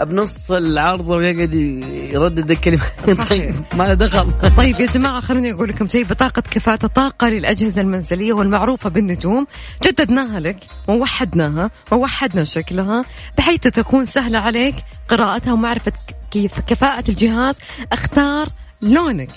[0.00, 2.82] بنص العرض ويقعد يردد الكلمة.
[3.30, 4.32] طيب ما له دخل.
[4.56, 6.04] طيب يا جماعة خلوني أقول لكم شيء.
[6.04, 9.46] بطاقة كفاءة طاقة للأجهزة المنزلية والمعروفة بالنجوم.
[9.84, 10.56] جددناها لك
[10.88, 13.04] ووحدناها ووحدنا شكلها
[13.38, 14.74] بحيث تكون سهلة عليك
[15.08, 15.92] قراءتها ومعرفة
[16.30, 17.54] كيف كفاءة الجهاز.
[17.92, 18.48] أختار
[18.82, 19.30] لونك.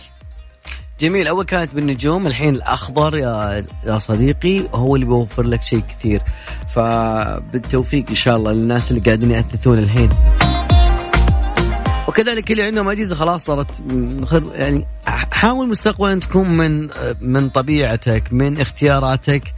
[0.99, 6.21] جميل أول كانت بالنجوم الحين الأخضر يا يا صديقي هو اللي بيوفر لك شيء كثير.
[6.75, 10.09] فبالتوفيق إن شاء الله للناس اللي قاعدين يأثثون الحين.
[12.07, 13.83] وكذلك اللي عندهم أجهزة خلاص صارت
[14.53, 14.87] يعني
[15.31, 16.89] حاول مستقبلا تكون من
[17.21, 19.53] من طبيعتك من اختياراتك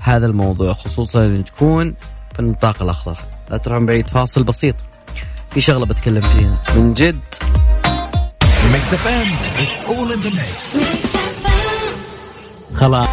[0.00, 1.94] هذا الموضوع خصوصا إن تكون
[2.32, 3.18] في النطاق الأخضر.
[3.50, 4.74] لا تروحون بعيد فاصل بسيط.
[5.50, 6.62] في شغلة بتكلم فيها.
[6.76, 7.18] من جد.
[8.72, 9.26] Mix FM
[9.62, 10.76] it's all in the mix
[12.74, 13.08] خلاص.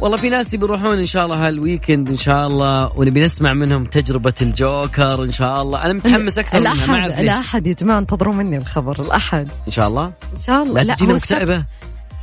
[0.00, 4.34] والله في ناس بيروحون إن شاء الله هالويكند إن شاء الله ونبي نسمع منهم تجربة
[4.42, 5.84] الجوكر إن شاء الله.
[5.84, 9.48] أنا متحمس أكثر منها ما الأحد اعرف ليش؟ الأحد يا جماعة انتظروا مني الخبر الأحد.
[9.66, 10.82] إن شاء الله؟ إن شاء الله.
[10.82, 11.14] لا تجينا.
[11.14, 11.64] مكتئبة؟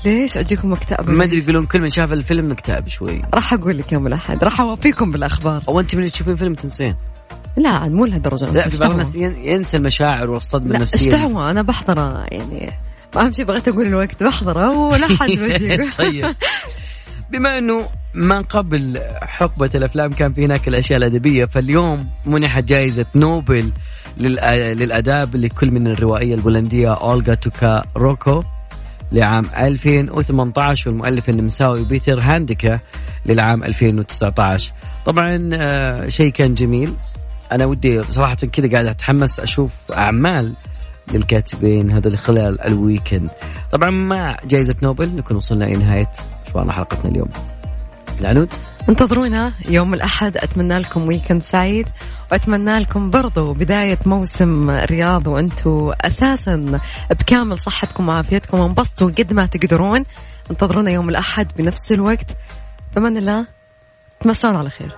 [0.06, 3.22] ليش أجيكم مكتئبة؟ ما أدري يقولون كل من شاف الفيلم نكتئب شوي.
[3.34, 5.64] راح أقول لك يوم الأحد راح أوفيكم بالأخبار.
[5.68, 6.96] أو أنت من اللي تشوفين فيلم تنسين.
[7.58, 8.46] لا مو لهالدرجة.
[8.52, 8.92] لا في بعض.
[8.92, 10.98] الناس ين- ينسى المشاعر والصدمة لا النفسية.
[11.16, 12.72] اشتهوا أنا بحضرة يعني
[13.18, 15.30] أهم شيء بغيت أقول الوقت بحضرة ولا حد
[15.98, 16.36] طيب.
[17.32, 23.72] بما إنه ما قبل حقبة الأفلام كان في هناك الأشياء الأدبية فاليوم منحت جائزة نوبل
[24.20, 28.44] للأ- للأداب لكل من الروائية البولندية أولغا توكاروكو
[29.12, 32.80] لعام 2018 والمؤلف النمساوي بيتر هانديكا
[33.26, 34.72] للعام 2019
[35.06, 36.94] طبعا آه، شيء كان جميل.
[37.52, 40.54] أنا ودي صراحة كذا قاعد أتحمس أشوف أعمال
[41.12, 43.30] للكاتبين هذول خلال ال weekend.
[43.72, 46.12] طبعا مع جائزة نوبل نكون وصلنا إلى نهاية
[46.48, 47.30] مشوارنا حلقتنا اليوم.
[48.20, 48.50] العنود؟
[48.90, 50.38] انتظرونا يوم الأحد.
[50.38, 51.90] أتمنى لكم weekend سعيد.
[52.32, 56.80] وأتمنى لكم برضو بداية موسم رياض وأنتوا أساسا
[57.10, 58.60] بكامل صحتكم وعافيتكم.
[58.60, 60.06] وانبسطوا قد ما تقدرون.
[60.52, 62.28] انتظرونا يوم الأحد بنفس الوقت.
[62.96, 63.48] بمن الله.
[64.20, 64.96] تمسون على خير.